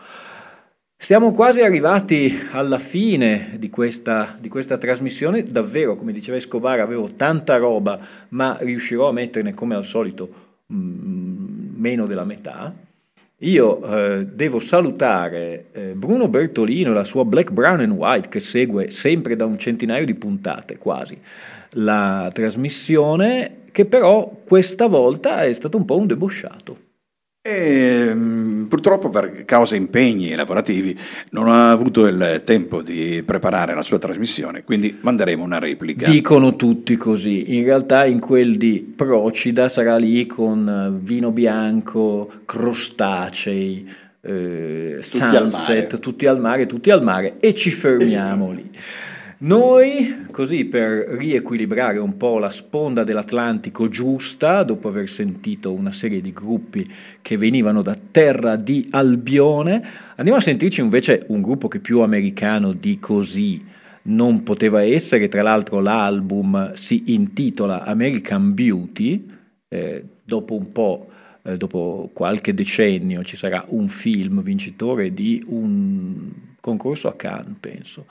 Siamo 0.94 1.32
quasi 1.32 1.62
arrivati 1.62 2.38
alla 2.50 2.78
fine 2.78 3.56
di 3.58 3.70
questa, 3.70 4.36
di 4.38 4.50
questa 4.50 4.76
trasmissione, 4.76 5.42
davvero 5.42 5.96
come 5.96 6.12
diceva 6.12 6.36
Escobar 6.36 6.80
avevo 6.80 7.12
tanta 7.12 7.56
roba 7.56 7.98
ma 8.28 8.58
riuscirò 8.60 9.08
a 9.08 9.12
metterne 9.12 9.54
come 9.54 9.74
al 9.74 9.86
solito 9.86 10.52
mm, 10.70 11.63
meno 11.84 12.06
della 12.06 12.24
metà. 12.24 12.74
Io 13.38 13.82
eh, 13.82 14.24
devo 14.24 14.58
salutare 14.58 15.66
eh, 15.72 15.92
Bruno 15.94 16.28
Bertolino 16.28 16.92
e 16.92 16.94
la 16.94 17.04
sua 17.04 17.26
Black, 17.26 17.50
Brown 17.50 17.80
and 17.80 17.92
White 17.92 18.28
che 18.28 18.40
segue 18.40 18.90
sempre 18.90 19.36
da 19.36 19.44
un 19.44 19.58
centinaio 19.58 20.06
di 20.06 20.14
puntate 20.14 20.78
quasi 20.78 21.18
la 21.74 22.30
trasmissione 22.32 23.62
che 23.70 23.86
però 23.86 24.30
questa 24.44 24.86
volta 24.86 25.42
è 25.42 25.52
stato 25.52 25.76
un 25.76 25.84
po' 25.84 25.96
un 25.96 26.06
debosciato. 26.06 26.83
E, 27.46 28.14
mh, 28.14 28.68
purtroppo 28.68 29.10
per 29.10 29.44
causa 29.44 29.76
impegni 29.76 30.34
lavorativi 30.34 30.98
non 31.32 31.48
ha 31.48 31.70
avuto 31.70 32.06
il 32.06 32.40
tempo 32.42 32.80
di 32.80 33.22
preparare 33.22 33.74
la 33.74 33.82
sua 33.82 33.98
trasmissione, 33.98 34.64
quindi 34.64 34.96
manderemo 34.98 35.44
una 35.44 35.58
replica. 35.58 36.08
Dicono 36.08 36.56
tutti 36.56 36.96
così, 36.96 37.54
in 37.54 37.64
realtà 37.64 38.06
in 38.06 38.18
quel 38.18 38.56
di 38.56 38.80
Procida 38.96 39.68
sarà 39.68 39.98
lì 39.98 40.24
con 40.24 40.66
eh, 40.66 40.98
vino 41.04 41.32
bianco, 41.32 42.30
crostacei, 42.46 43.92
eh, 44.22 45.00
Tutti 45.02 45.22
al 45.22 45.52
sunset, 45.52 46.00
tutti 46.00 46.24
al 46.24 46.40
mare, 46.40 46.64
tutti 46.64 46.90
al 46.90 47.02
mare 47.02 47.34
e 47.40 47.54
ci 47.54 47.70
fermiamo 47.70 48.52
lì. 48.52 48.70
Noi, 49.36 50.26
così 50.30 50.64
per 50.64 51.08
riequilibrare 51.18 51.98
un 51.98 52.16
po' 52.16 52.38
la 52.38 52.50
sponda 52.50 53.02
dell'Atlantico 53.02 53.88
giusta, 53.88 54.62
dopo 54.62 54.86
aver 54.86 55.08
sentito 55.08 55.72
una 55.72 55.90
serie 55.90 56.20
di 56.20 56.32
gruppi 56.32 56.88
che 57.20 57.36
venivano 57.36 57.82
da 57.82 57.98
terra 58.10 58.54
di 58.54 58.86
Albione, 58.92 59.82
andiamo 60.14 60.38
a 60.38 60.42
sentirci 60.42 60.80
invece 60.80 61.24
un 61.28 61.42
gruppo 61.42 61.66
che 61.66 61.80
più 61.80 62.00
americano 62.00 62.72
di 62.72 63.00
così 63.00 63.62
non 64.02 64.44
poteva 64.44 64.82
essere, 64.82 65.26
tra 65.26 65.42
l'altro 65.42 65.80
l'album 65.80 66.72
si 66.74 67.02
intitola 67.06 67.82
American 67.82 68.54
Beauty, 68.54 69.28
eh, 69.68 70.04
dopo 70.22 70.54
un 70.54 70.70
po', 70.70 71.08
eh, 71.42 71.56
dopo 71.56 72.08
qualche 72.12 72.54
decennio 72.54 73.24
ci 73.24 73.36
sarà 73.36 73.64
un 73.70 73.88
film 73.88 74.42
vincitore 74.42 75.12
di 75.12 75.42
un 75.48 76.30
concorso 76.60 77.08
a 77.08 77.14
Cannes, 77.14 77.56
penso 77.58 78.06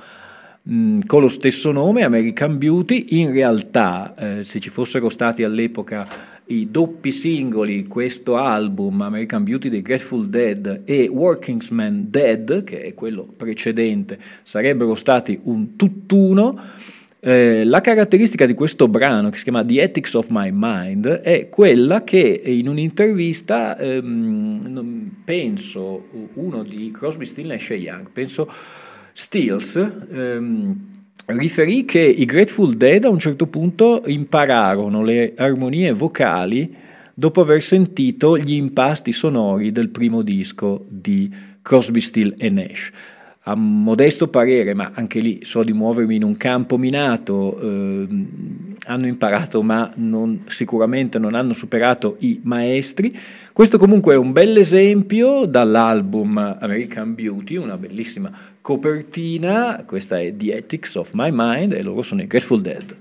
mm, 0.70 0.97
con 1.05 1.22
lo 1.22 1.30
stesso 1.30 1.72
nome, 1.72 2.03
American 2.03 2.57
Beauty. 2.57 3.05
In 3.09 3.32
realtà, 3.32 4.16
eh, 4.16 4.43
se 4.43 4.59
ci 4.59 4.70
fossero 4.70 5.09
stati 5.09 5.43
all'epoca 5.43 6.32
i 6.47 6.70
doppi 6.70 7.11
singoli, 7.11 7.88
questo 7.88 8.36
album, 8.36 9.01
American 9.01 9.43
Beauty 9.43 9.70
dei 9.70 9.82
Grateful 9.82 10.28
Dead 10.28 10.82
e 10.84 11.07
Workingsman 11.07 12.07
Dead, 12.09 12.64
che 12.64 12.82
è 12.82 12.93
quello 12.93 13.26
precedente, 13.36 14.18
sarebbero 14.41 14.95
stati 14.95 15.39
un 15.43 15.76
tutt'uno. 15.76 16.59
Eh, 17.26 17.64
la 17.64 17.80
caratteristica 17.80 18.45
di 18.45 18.53
questo 18.53 18.89
brano, 18.89 19.30
che 19.30 19.38
si 19.38 19.43
chiama 19.43 19.64
The 19.64 19.82
Ethics 19.82 20.14
of 20.16 20.28
My 20.30 20.49
Mind, 20.51 21.07
è 21.07 21.47
quella 21.47 22.03
che 22.03 22.41
in 22.43 22.68
un'intervista, 22.68 23.78
ehm, 23.78 25.22
penso, 25.24 26.07
uno 26.34 26.64
di 26.64 26.91
Crosby, 26.91 27.26
Still 27.26 27.51
e 27.51 27.76
Young, 27.76 28.11
penso 28.11 28.51
Stills, 29.14 29.76
ehm, 30.11 30.76
riferì 31.28 31.86
che 31.86 31.99
i 31.99 32.26
Grateful 32.26 32.76
Dead 32.76 33.05
a 33.05 33.09
un 33.09 33.20
certo 33.20 33.45
punto 33.45 34.01
impararono 34.07 35.03
le 35.03 35.34
armonie 35.38 35.93
vocali 35.93 36.76
dopo 37.14 37.41
aver 37.41 37.61
sentito 37.61 38.38
gli 38.38 38.53
impasti 38.53 39.11
sonori 39.11 39.72
del 39.72 39.89
primo 39.89 40.24
disco 40.24 40.84
di 40.89 41.32
Crosby, 41.61 41.99
Still 41.99 42.34
e 42.38 42.49
Nash. 42.49 42.91
A 43.45 43.55
modesto 43.55 44.30
parere, 44.30 44.74
ma 44.74 44.91
anche 44.93 45.20
lì 45.20 45.39
so 45.43 45.64
di 45.64 45.74
muovermi 45.74 46.16
in 46.16 46.24
un 46.24 46.36
campo 46.36 46.78
minato, 46.78 47.59
ehm, 47.59 48.76
hanno 48.86 49.05
imparato 49.05 49.61
ma 49.61 49.91
non, 49.95 50.43
sicuramente 50.47 51.20
non 51.20 51.36
hanno 51.36 51.53
superato 51.53 52.16
i 52.20 52.39
maestri. 52.43 53.16
Questo 53.54 53.78
comunque 53.78 54.16
è 54.16 54.18
un 54.18 54.32
bel 54.32 54.58
esempio 54.58 55.45
dall'album 55.45 56.58
American 56.60 57.14
Beauty, 57.14 57.56
una 57.56 57.78
bellissima 57.78 58.32
copertina, 58.60 59.84
questa 59.86 60.20
è 60.20 60.36
The 60.36 60.56
Ethics 60.56 60.95
of 60.95 61.12
My 61.14 61.30
Mind 61.32 61.74
e 61.74 61.84
loro 61.84 62.01
sono 62.01 62.24
i 62.24 62.26
Grateful 62.26 62.62
Dead. 62.62 62.95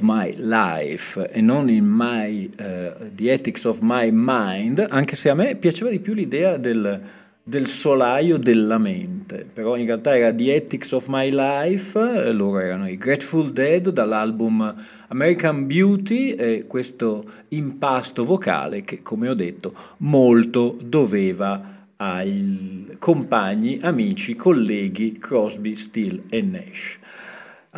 My 0.00 0.32
Life 0.36 1.30
e 1.30 1.40
non 1.40 1.68
in 1.68 1.86
my, 1.86 2.50
eh, 2.56 2.92
The 3.14 3.32
Ethics 3.32 3.64
of 3.64 3.78
My 3.82 4.10
Mind, 4.12 4.86
anche 4.88 5.16
se 5.16 5.30
a 5.30 5.34
me 5.34 5.56
piaceva 5.56 5.90
di 5.90 6.00
più 6.00 6.14
l'idea 6.14 6.56
del, 6.56 7.00
del 7.42 7.66
solaio 7.66 8.36
della 8.36 8.76
mente, 8.76 9.46
però 9.52 9.76
in 9.76 9.86
realtà 9.86 10.16
era 10.16 10.34
The 10.34 10.54
Ethics 10.54 10.92
of 10.92 11.06
My 11.08 11.30
Life, 11.32 12.32
loro 12.32 12.58
erano 12.58 12.88
i 12.88 12.98
Grateful 12.98 13.52
Dead 13.52 13.88
dall'album 13.88 14.74
American 15.08 15.66
Beauty 15.66 16.32
e 16.32 16.64
questo 16.66 17.24
impasto 17.48 18.24
vocale 18.24 18.82
che, 18.82 19.00
come 19.02 19.28
ho 19.28 19.34
detto, 19.34 19.74
molto 19.98 20.76
doveva 20.82 21.76
ai 21.96 22.96
compagni, 22.98 23.78
amici, 23.80 24.36
colleghi 24.36 25.18
Crosby, 25.18 25.74
Still 25.74 26.24
e 26.28 26.42
Nash. 26.42 26.98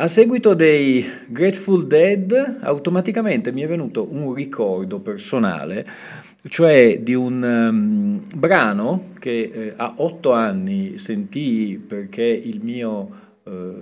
A 0.01 0.07
seguito 0.07 0.55
dei 0.55 1.07
Grateful 1.27 1.85
Dead, 1.85 2.57
automaticamente 2.61 3.51
mi 3.51 3.61
è 3.61 3.67
venuto 3.67 4.07
un 4.09 4.33
ricordo 4.33 4.99
personale, 4.99 5.87
cioè 6.47 7.01
di 7.01 7.13
un 7.13 7.43
um, 7.43 8.19
brano 8.35 9.09
che 9.19 9.51
eh, 9.53 9.73
a 9.75 9.93
otto 9.97 10.31
anni 10.33 10.97
sentii 10.97 11.77
perché 11.77 12.23
il 12.23 12.61
mio, 12.63 13.09
eh, 13.43 13.73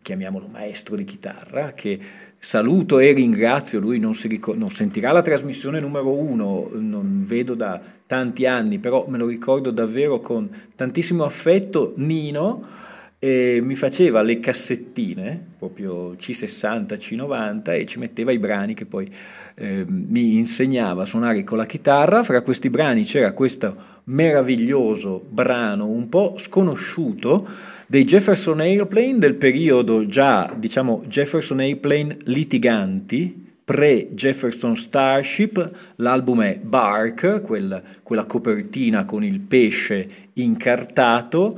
chiamiamolo 0.00 0.48
maestro 0.50 0.96
di 0.96 1.04
chitarra, 1.04 1.72
che 1.74 1.98
saluto 2.38 2.98
e 2.98 3.12
ringrazio, 3.12 3.80
lui 3.80 3.98
non, 3.98 4.14
ricor- 4.18 4.56
non 4.56 4.70
sentirà 4.70 5.12
la 5.12 5.20
trasmissione 5.20 5.78
numero 5.78 6.10
uno, 6.10 6.70
non 6.72 7.24
vedo 7.26 7.52
da 7.54 7.78
tanti 8.06 8.46
anni, 8.46 8.78
però 8.78 9.04
me 9.08 9.18
lo 9.18 9.26
ricordo 9.26 9.70
davvero 9.70 10.20
con 10.20 10.48
tantissimo 10.74 11.22
affetto, 11.22 11.92
Nino, 11.96 12.88
e 13.22 13.60
mi 13.62 13.74
faceva 13.74 14.22
le 14.22 14.40
cassettine, 14.40 15.48
proprio 15.58 16.14
C60, 16.14 16.94
C90 16.94 17.78
e 17.78 17.84
ci 17.84 17.98
metteva 17.98 18.32
i 18.32 18.38
brani 18.38 18.72
che 18.72 18.86
poi 18.86 19.12
eh, 19.56 19.84
mi 19.86 20.36
insegnava 20.36 21.02
a 21.02 21.04
suonare 21.04 21.44
con 21.44 21.58
la 21.58 21.66
chitarra. 21.66 22.24
Fra 22.24 22.40
questi 22.40 22.70
brani 22.70 23.04
c'era 23.04 23.32
questo 23.32 23.98
meraviglioso 24.04 25.22
brano 25.28 25.86
un 25.86 26.08
po' 26.08 26.36
sconosciuto 26.38 27.46
dei 27.86 28.04
Jefferson 28.04 28.60
Airplane 28.60 29.18
del 29.18 29.34
periodo 29.34 30.06
già, 30.06 30.54
diciamo, 30.56 31.04
Jefferson 31.06 31.58
Airplane 31.58 32.16
litiganti, 32.22 33.48
pre-Jefferson 33.62 34.76
Starship, 34.76 35.70
l'album 35.96 36.40
è 36.40 36.58
Bark, 36.58 37.42
quel, 37.42 37.82
quella 38.02 38.24
copertina 38.24 39.04
con 39.04 39.22
il 39.22 39.40
pesce 39.40 40.08
incartato, 40.34 41.52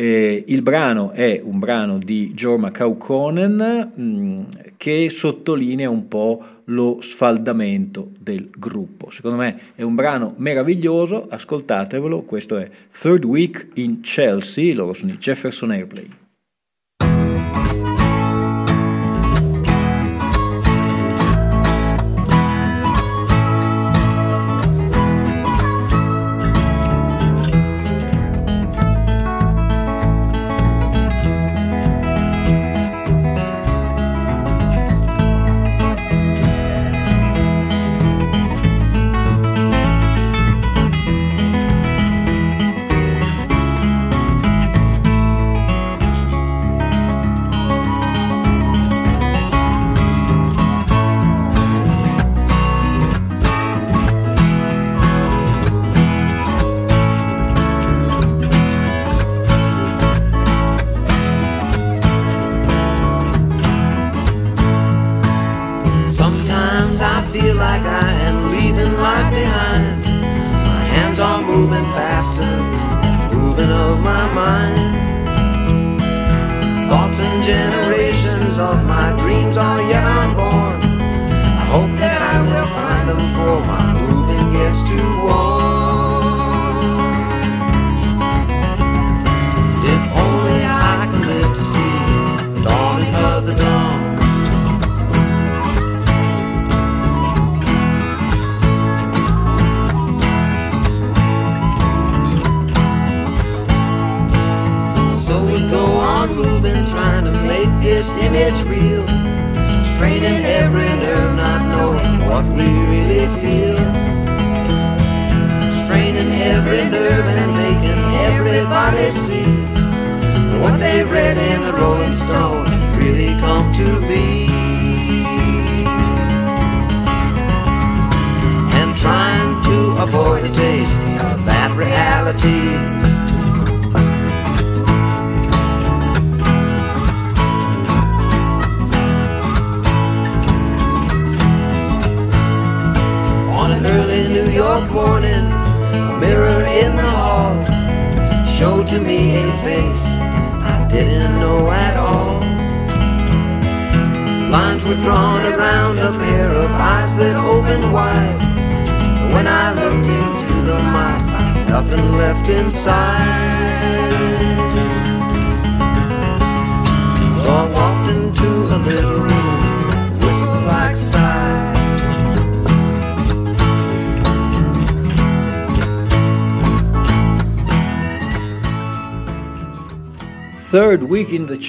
eh, 0.00 0.44
il 0.46 0.62
brano 0.62 1.10
è 1.10 1.40
un 1.42 1.58
brano 1.58 1.98
di 1.98 2.30
Jorma 2.32 2.70
Kaukonen 2.70 3.90
mh, 3.96 4.74
che 4.76 5.10
sottolinea 5.10 5.90
un 5.90 6.06
po' 6.06 6.40
lo 6.66 6.98
sfaldamento 7.00 8.12
del 8.16 8.48
gruppo. 8.56 9.10
Secondo 9.10 9.38
me 9.38 9.58
è 9.74 9.82
un 9.82 9.96
brano 9.96 10.34
meraviglioso, 10.36 11.26
ascoltatevelo, 11.28 12.22
questo 12.22 12.58
è 12.58 12.70
Third 13.00 13.24
Week 13.24 13.70
in 13.74 14.00
Chelsea, 14.00 14.72
loro 14.72 14.94
sono 14.94 15.10
i 15.10 15.16
Jefferson 15.16 15.72
Airplane. 15.72 16.17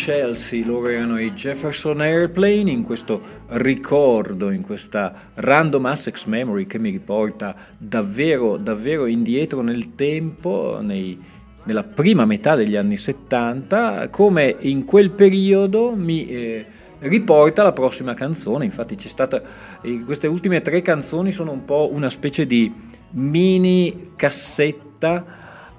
Chelsea, 0.10 0.66
loro 0.66 0.88
erano 0.88 1.20
i 1.20 1.34
Jefferson 1.34 2.02
Airplane 2.02 2.72
in 2.72 2.82
questo 2.82 3.22
ricordo, 3.50 4.50
in 4.50 4.64
questa 4.64 5.14
random 5.36 5.86
access 5.86 6.26
memory 6.26 6.66
che 6.66 6.80
mi 6.80 6.90
riporta 6.90 7.56
davvero, 7.78 8.58
davvero 8.58 9.06
indietro 9.06 9.62
nel 9.62 9.94
tempo, 9.94 10.80
nei- 10.82 11.16
nella 11.66 11.84
prima 11.84 12.26
metà 12.26 12.56
degli 12.56 12.76
anni 12.76 12.98
70, 12.98 14.10
come 14.10 14.56
in 14.62 14.84
quel 14.84 15.12
periodo 15.12 15.94
mi 15.96 16.28
eh, 16.28 16.66
riporta 17.02 17.62
la 17.62 17.72
prossima 17.72 18.16
canzone. 18.16 18.66
Infatti 18.66 18.96
c'è 18.96 19.10
stata, 19.10 19.40
eh, 19.80 20.02
queste 20.06 20.26
ultime 20.26 20.62
tre 20.62 20.82
canzoni 20.82 21.32
sono 21.32 21.52
un 21.52 21.66
po' 21.66 21.88
una 21.94 22.10
specie 22.10 22.48
di 22.48 22.74
mini 23.12 24.14
cassetta 24.16 25.24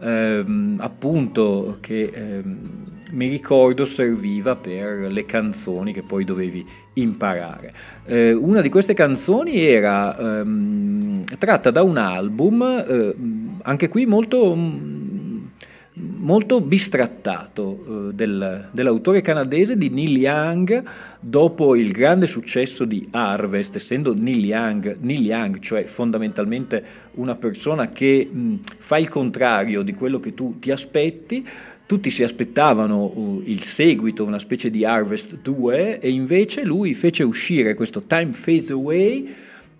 ehm, 0.00 0.76
appunto 0.78 1.78
che 1.80 2.12
ehm, 2.14 2.98
mi 3.12 3.28
ricordo 3.28 3.84
serviva 3.84 4.56
per 4.56 5.10
le 5.10 5.26
canzoni 5.26 5.92
che 5.92 6.02
poi 6.02 6.24
dovevi 6.24 6.64
imparare. 6.94 7.72
Eh, 8.06 8.32
una 8.32 8.60
di 8.60 8.68
queste 8.68 8.94
canzoni 8.94 9.58
era 9.58 10.40
ehm, 10.40 11.22
tratta 11.38 11.70
da 11.70 11.82
un 11.82 11.96
album, 11.96 12.62
eh, 12.62 13.14
anche 13.62 13.88
qui 13.88 14.06
molto, 14.06 14.54
mm, 14.54 15.38
molto 16.18 16.60
bistrattato, 16.60 18.08
eh, 18.10 18.14
del- 18.14 18.68
dell'autore 18.72 19.20
canadese 19.20 19.76
di 19.76 19.90
Neil 19.90 20.16
Young, 20.16 20.82
dopo 21.20 21.76
il 21.76 21.90
grande 21.92 22.26
successo 22.26 22.84
di 22.84 23.06
Harvest, 23.10 23.76
essendo 23.76 24.14
Neil 24.14 24.44
Young, 24.44 24.98
Neil 25.00 25.24
Young 25.24 25.58
cioè 25.58 25.84
fondamentalmente 25.84 26.84
una 27.12 27.34
persona 27.34 27.88
che 27.90 28.28
mh, 28.30 28.54
fa 28.78 28.98
il 28.98 29.08
contrario 29.08 29.82
di 29.82 29.94
quello 29.94 30.18
che 30.18 30.34
tu 30.34 30.58
ti 30.58 30.70
aspetti, 30.70 31.46
tutti 31.90 32.12
si 32.12 32.22
aspettavano 32.22 33.02
uh, 33.02 33.42
il 33.46 33.64
seguito, 33.64 34.22
una 34.22 34.38
specie 34.38 34.70
di 34.70 34.84
Harvest 34.84 35.38
2, 35.42 35.98
e 35.98 36.08
invece 36.08 36.62
lui 36.62 36.94
fece 36.94 37.24
uscire 37.24 37.74
questo 37.74 38.02
Time 38.02 38.32
Fades 38.32 38.70
Away, 38.70 39.34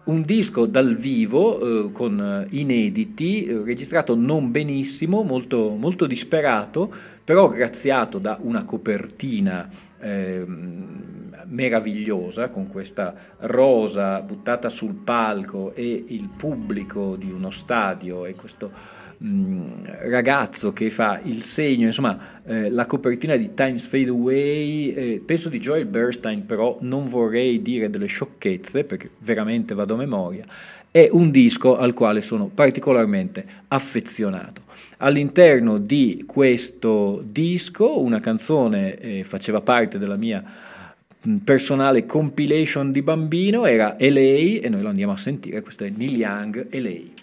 un 0.06 0.22
disco 0.22 0.66
dal 0.66 0.96
vivo 0.96 1.60
eh, 1.86 1.92
con 1.92 2.20
eh, 2.20 2.46
inediti, 2.56 3.44
eh, 3.44 3.62
registrato 3.62 4.16
non 4.16 4.50
benissimo, 4.50 5.22
molto, 5.22 5.76
molto 5.78 6.08
disperato, 6.08 6.92
però 7.22 7.46
graziato 7.46 8.18
da 8.18 8.38
una 8.42 8.64
copertina 8.64 9.68
ehm, 10.00 11.30
meravigliosa 11.46 12.48
con 12.48 12.66
questa 12.66 13.14
rosa 13.38 14.20
buttata 14.22 14.68
sul 14.68 14.94
palco 14.94 15.74
e 15.76 16.06
il 16.08 16.28
pubblico 16.36 17.14
di 17.14 17.30
uno 17.30 17.50
stadio 17.50 18.26
e 18.26 18.34
questo 18.34 18.98
ragazzo 19.22 20.72
che 20.72 20.90
fa 20.90 21.20
il 21.22 21.42
segno, 21.42 21.86
insomma 21.86 22.40
eh, 22.44 22.70
la 22.70 22.86
copertina 22.86 23.36
di 23.36 23.52
Times 23.52 23.84
Fade 23.84 24.08
Away, 24.08 24.88
eh, 24.94 25.22
penso 25.24 25.50
di 25.50 25.58
Joel 25.58 25.84
Bernstein 25.84 26.46
però 26.46 26.78
non 26.80 27.06
vorrei 27.06 27.60
dire 27.60 27.90
delle 27.90 28.06
sciocchezze 28.06 28.84
perché 28.84 29.10
veramente 29.18 29.74
vado 29.74 29.92
a 29.94 29.98
memoria, 29.98 30.46
è 30.90 31.08
un 31.12 31.30
disco 31.30 31.76
al 31.76 31.92
quale 31.92 32.22
sono 32.22 32.46
particolarmente 32.46 33.44
affezionato. 33.68 34.62
All'interno 34.98 35.76
di 35.76 36.24
questo 36.26 37.22
disco 37.22 38.00
una 38.02 38.20
canzone 38.20 38.96
eh, 38.96 39.24
faceva 39.24 39.60
parte 39.60 39.98
della 39.98 40.16
mia 40.16 40.42
personale 41.44 42.06
compilation 42.06 42.90
di 42.90 43.02
bambino, 43.02 43.66
era 43.66 43.96
LA 43.98 44.60
e 44.62 44.68
noi 44.70 44.80
lo 44.80 44.88
andiamo 44.88 45.12
a 45.12 45.18
sentire, 45.18 45.60
questo 45.60 45.84
è 45.84 45.92
Neil 45.94 46.16
Young, 46.16 46.68
LA. 46.70 47.19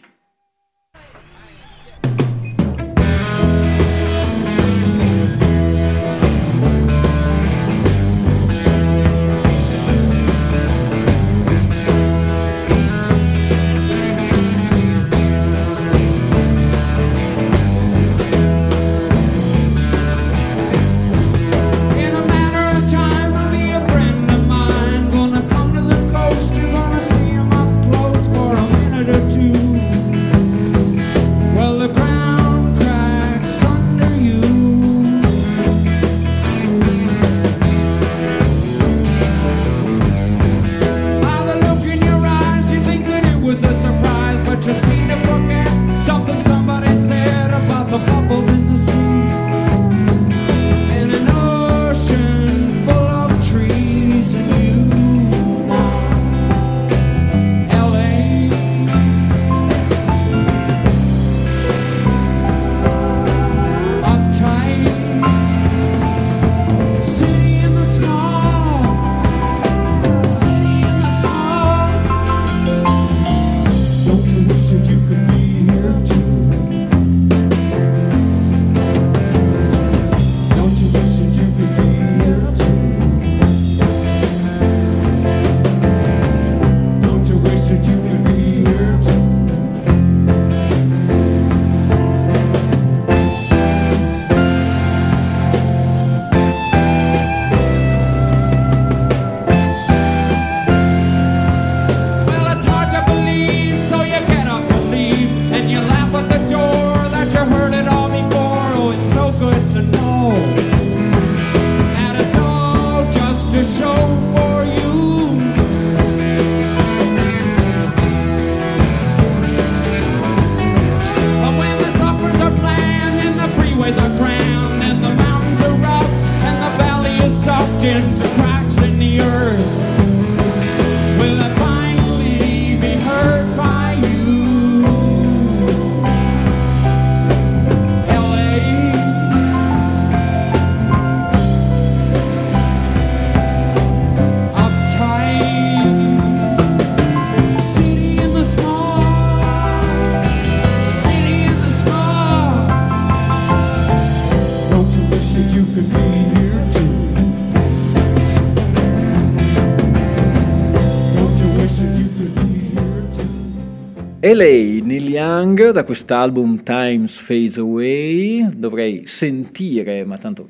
E 164.27 164.33
lei, 164.33 164.81
Neil 164.81 165.07
Young, 165.07 165.71
da 165.71 165.85
quest'album 165.85 166.61
Times 166.61 167.17
Fades 167.17 167.59
Away, 167.59 168.57
dovrei 168.57 169.05
sentire, 169.05 170.03
ma 170.03 170.17
tanto 170.17 170.49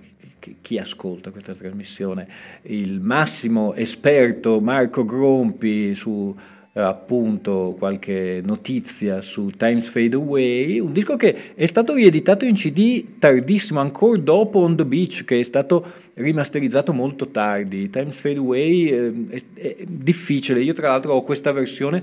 chi- 0.62 0.80
ascolta 0.80 1.30
questa 1.30 1.54
trasmissione, 1.54 2.28
il 2.64 3.00
massimo 3.00 3.76
esperto 3.76 4.60
Marco 4.62 5.06
Grompi 5.06 5.94
su 5.94 6.36
eh, 6.74 6.82
appunto 6.82 7.76
qualche 7.78 8.42
notizia 8.44 9.22
su 9.22 9.52
Times 9.56 9.90
Fade 9.90 10.16
Away, 10.16 10.80
un 10.80 10.92
disco 10.92 11.16
che 11.16 11.54
è 11.54 11.66
stato 11.68 11.94
rieditato 11.94 12.46
in 12.46 12.56
CD 12.56 13.20
tardissimo, 13.20 13.80
ancora 13.80 14.20
dopo 14.20 14.58
On 14.58 14.76
the 14.76 14.86
Beach, 14.86 15.24
che 15.24 15.40
è 15.40 15.44
stato 15.44 15.86
rimasterizzato 16.16 16.94
molto 16.94 17.28
tardi. 17.28 17.92
Times 17.92 18.20
Fade 18.20 18.38
Away 18.38 18.86
eh, 18.88 19.14
è, 19.30 19.62
è 19.62 19.76
difficile, 19.88 20.62
io 20.62 20.74
tra 20.74 20.88
l'altro 20.88 21.14
ho 21.14 21.22
questa 21.22 21.52
versione 21.52 22.02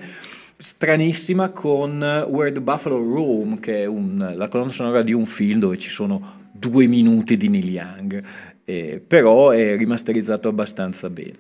stranissima 0.57 1.51
con 1.51 1.99
Where 2.29 2.53
the 2.53 2.61
Buffalo 2.61 2.99
Roam, 2.99 3.59
che 3.59 3.83
è 3.83 3.87
un- 3.87 4.33
la 4.37 4.49
colonna 4.49 4.71
sonora 4.71 5.03
di 5.03 5.13
un 5.13 5.27
film 5.27 5.61
dove 5.61 5.79
ci 5.79 5.91
sono 5.91 6.43
due 6.53 6.87
minuti 6.87 7.37
di 7.37 7.49
Neil 7.49 7.71
Young, 7.71 8.23
eh, 8.65 9.03
però 9.07 9.51
è 9.51 9.77
rimasterizzato 9.77 10.49
abbastanza 10.49 11.11
bene. 11.11 11.37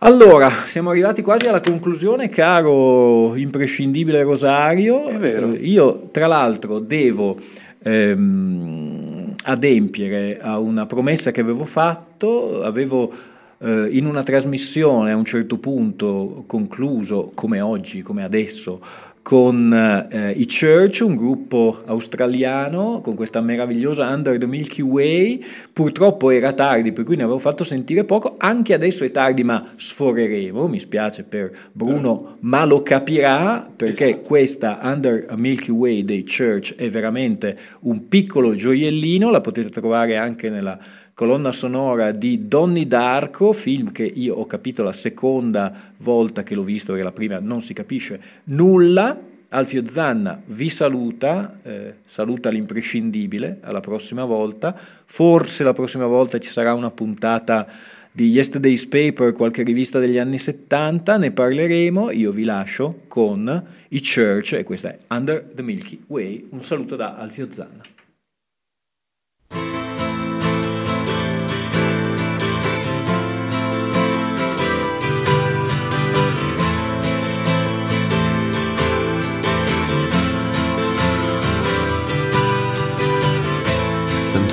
Allora, 0.00 0.48
siamo 0.48 0.90
arrivati 0.90 1.22
quasi 1.22 1.46
alla 1.48 1.60
conclusione, 1.60 2.28
caro 2.28 3.34
imprescindibile 3.34 4.22
Rosario. 4.22 5.08
È 5.08 5.18
vero. 5.18 5.52
Eh, 5.52 5.56
io, 5.56 6.08
tra 6.12 6.28
l'altro, 6.28 6.78
devo 6.78 7.36
ehm, 7.82 9.34
adempiere 9.44 10.38
a 10.40 10.58
una 10.58 10.86
promessa 10.86 11.32
che 11.32 11.40
avevo 11.40 11.64
fatto, 11.64 12.62
avevo 12.62 13.10
eh, 13.58 13.88
in 13.90 14.06
una 14.06 14.22
trasmissione 14.22 15.12
a 15.12 15.16
un 15.16 15.24
certo 15.24 15.58
punto 15.58 16.44
concluso, 16.46 17.32
come 17.34 17.60
oggi, 17.60 18.02
come 18.02 18.22
adesso, 18.22 18.80
con 19.28 20.08
eh, 20.10 20.30
i 20.30 20.46
Church, 20.46 21.00
un 21.04 21.14
gruppo 21.14 21.82
australiano 21.84 23.02
con 23.02 23.14
questa 23.14 23.42
meravigliosa 23.42 24.08
Under 24.08 24.38
the 24.38 24.46
Milky 24.46 24.80
Way. 24.80 25.44
Purtroppo 25.70 26.30
era 26.30 26.54
tardi, 26.54 26.92
per 26.92 27.04
cui 27.04 27.16
ne 27.16 27.24
avevo 27.24 27.38
fatto 27.38 27.62
sentire 27.62 28.04
poco. 28.04 28.36
Anche 28.38 28.72
adesso 28.72 29.04
è 29.04 29.10
tardi, 29.10 29.44
ma 29.44 29.62
sforeremo. 29.76 30.66
Mi 30.66 30.80
spiace 30.80 31.24
per 31.24 31.52
Bruno, 31.72 32.38
ma 32.40 32.64
lo 32.64 32.82
capirà 32.82 33.70
perché 33.76 34.20
questa 34.20 34.78
Under 34.82 35.26
a 35.28 35.36
Milky 35.36 35.72
Way 35.72 36.04
dei 36.04 36.24
Church 36.24 36.74
è 36.76 36.88
veramente 36.88 37.58
un 37.80 38.08
piccolo 38.08 38.54
gioiellino. 38.54 39.28
La 39.28 39.42
potete 39.42 39.68
trovare 39.68 40.16
anche 40.16 40.48
nella 40.48 40.78
colonna 41.18 41.50
sonora 41.50 42.12
di 42.12 42.46
Donnie 42.46 42.86
Darko, 42.86 43.52
film 43.52 43.90
che 43.90 44.04
io 44.04 44.36
ho 44.36 44.46
capito 44.46 44.84
la 44.84 44.92
seconda 44.92 45.92
volta 45.96 46.44
che 46.44 46.54
l'ho 46.54 46.62
visto, 46.62 46.92
perché 46.92 47.02
la 47.02 47.10
prima 47.10 47.40
non 47.40 47.60
si 47.60 47.74
capisce 47.74 48.20
nulla. 48.44 49.18
Alfio 49.48 49.84
Zanna 49.84 50.40
vi 50.46 50.68
saluta, 50.68 51.58
eh, 51.64 51.94
saluta 52.06 52.50
l'imprescindibile, 52.50 53.58
alla 53.62 53.80
prossima 53.80 54.24
volta. 54.24 54.78
Forse 55.06 55.64
la 55.64 55.72
prossima 55.72 56.06
volta 56.06 56.38
ci 56.38 56.52
sarà 56.52 56.72
una 56.72 56.92
puntata 56.92 57.66
di 58.12 58.28
Yesterday's 58.28 58.86
Paper, 58.86 59.32
qualche 59.32 59.64
rivista 59.64 59.98
degli 59.98 60.18
anni 60.18 60.38
70, 60.38 61.16
ne 61.16 61.32
parleremo, 61.32 62.12
io 62.12 62.30
vi 62.30 62.44
lascio 62.44 63.00
con 63.08 63.64
i 63.88 64.00
Church 64.00 64.52
e 64.52 64.62
questa 64.62 64.90
è 64.90 64.98
Under 65.08 65.50
the 65.52 65.62
Milky 65.62 66.00
Way, 66.06 66.46
un 66.50 66.60
saluto 66.60 66.94
da 66.94 67.16
Alfio 67.16 67.50
Zanna. 67.50 67.96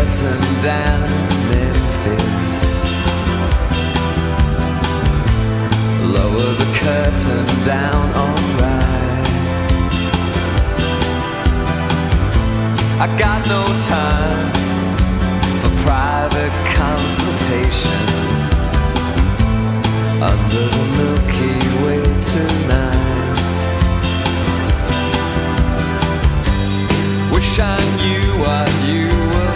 Curtain 0.00 0.62
down 0.62 1.00
Memphis. 1.50 2.84
Lower 6.16 6.52
the 6.60 6.68
curtain 6.80 7.46
down, 7.66 8.06
alright. 8.22 9.26
I 12.98 13.06
got 13.18 13.40
no 13.46 13.62
time 13.96 14.50
for 15.60 15.72
private 15.84 16.54
consultation 16.80 18.04
under 20.30 20.64
the 20.76 20.84
Milky 20.98 21.56
Way 21.84 22.02
tonight. 22.32 23.10
Wish 27.34 27.58
I 27.58 27.78
knew 28.00 28.26
what 28.42 28.70
you 28.88 29.08
were 29.30 29.49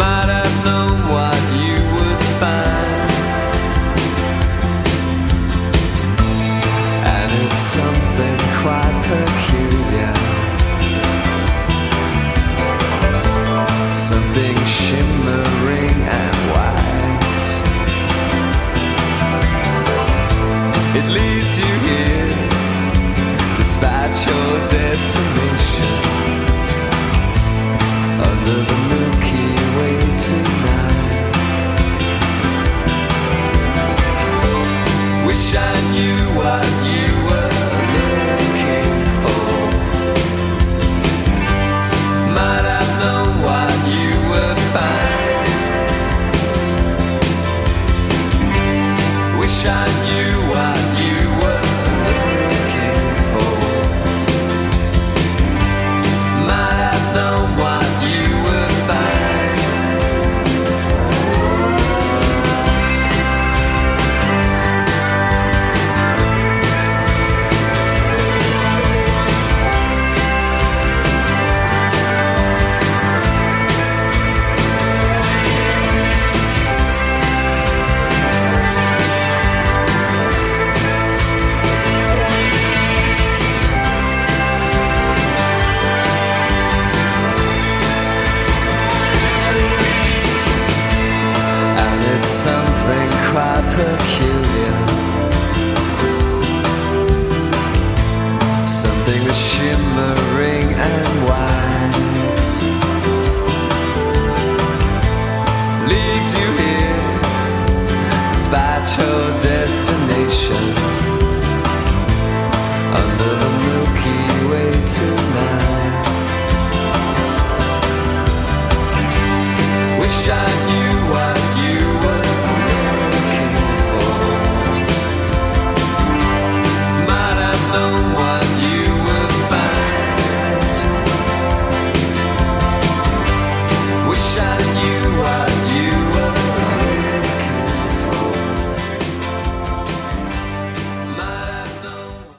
Might 0.00 0.39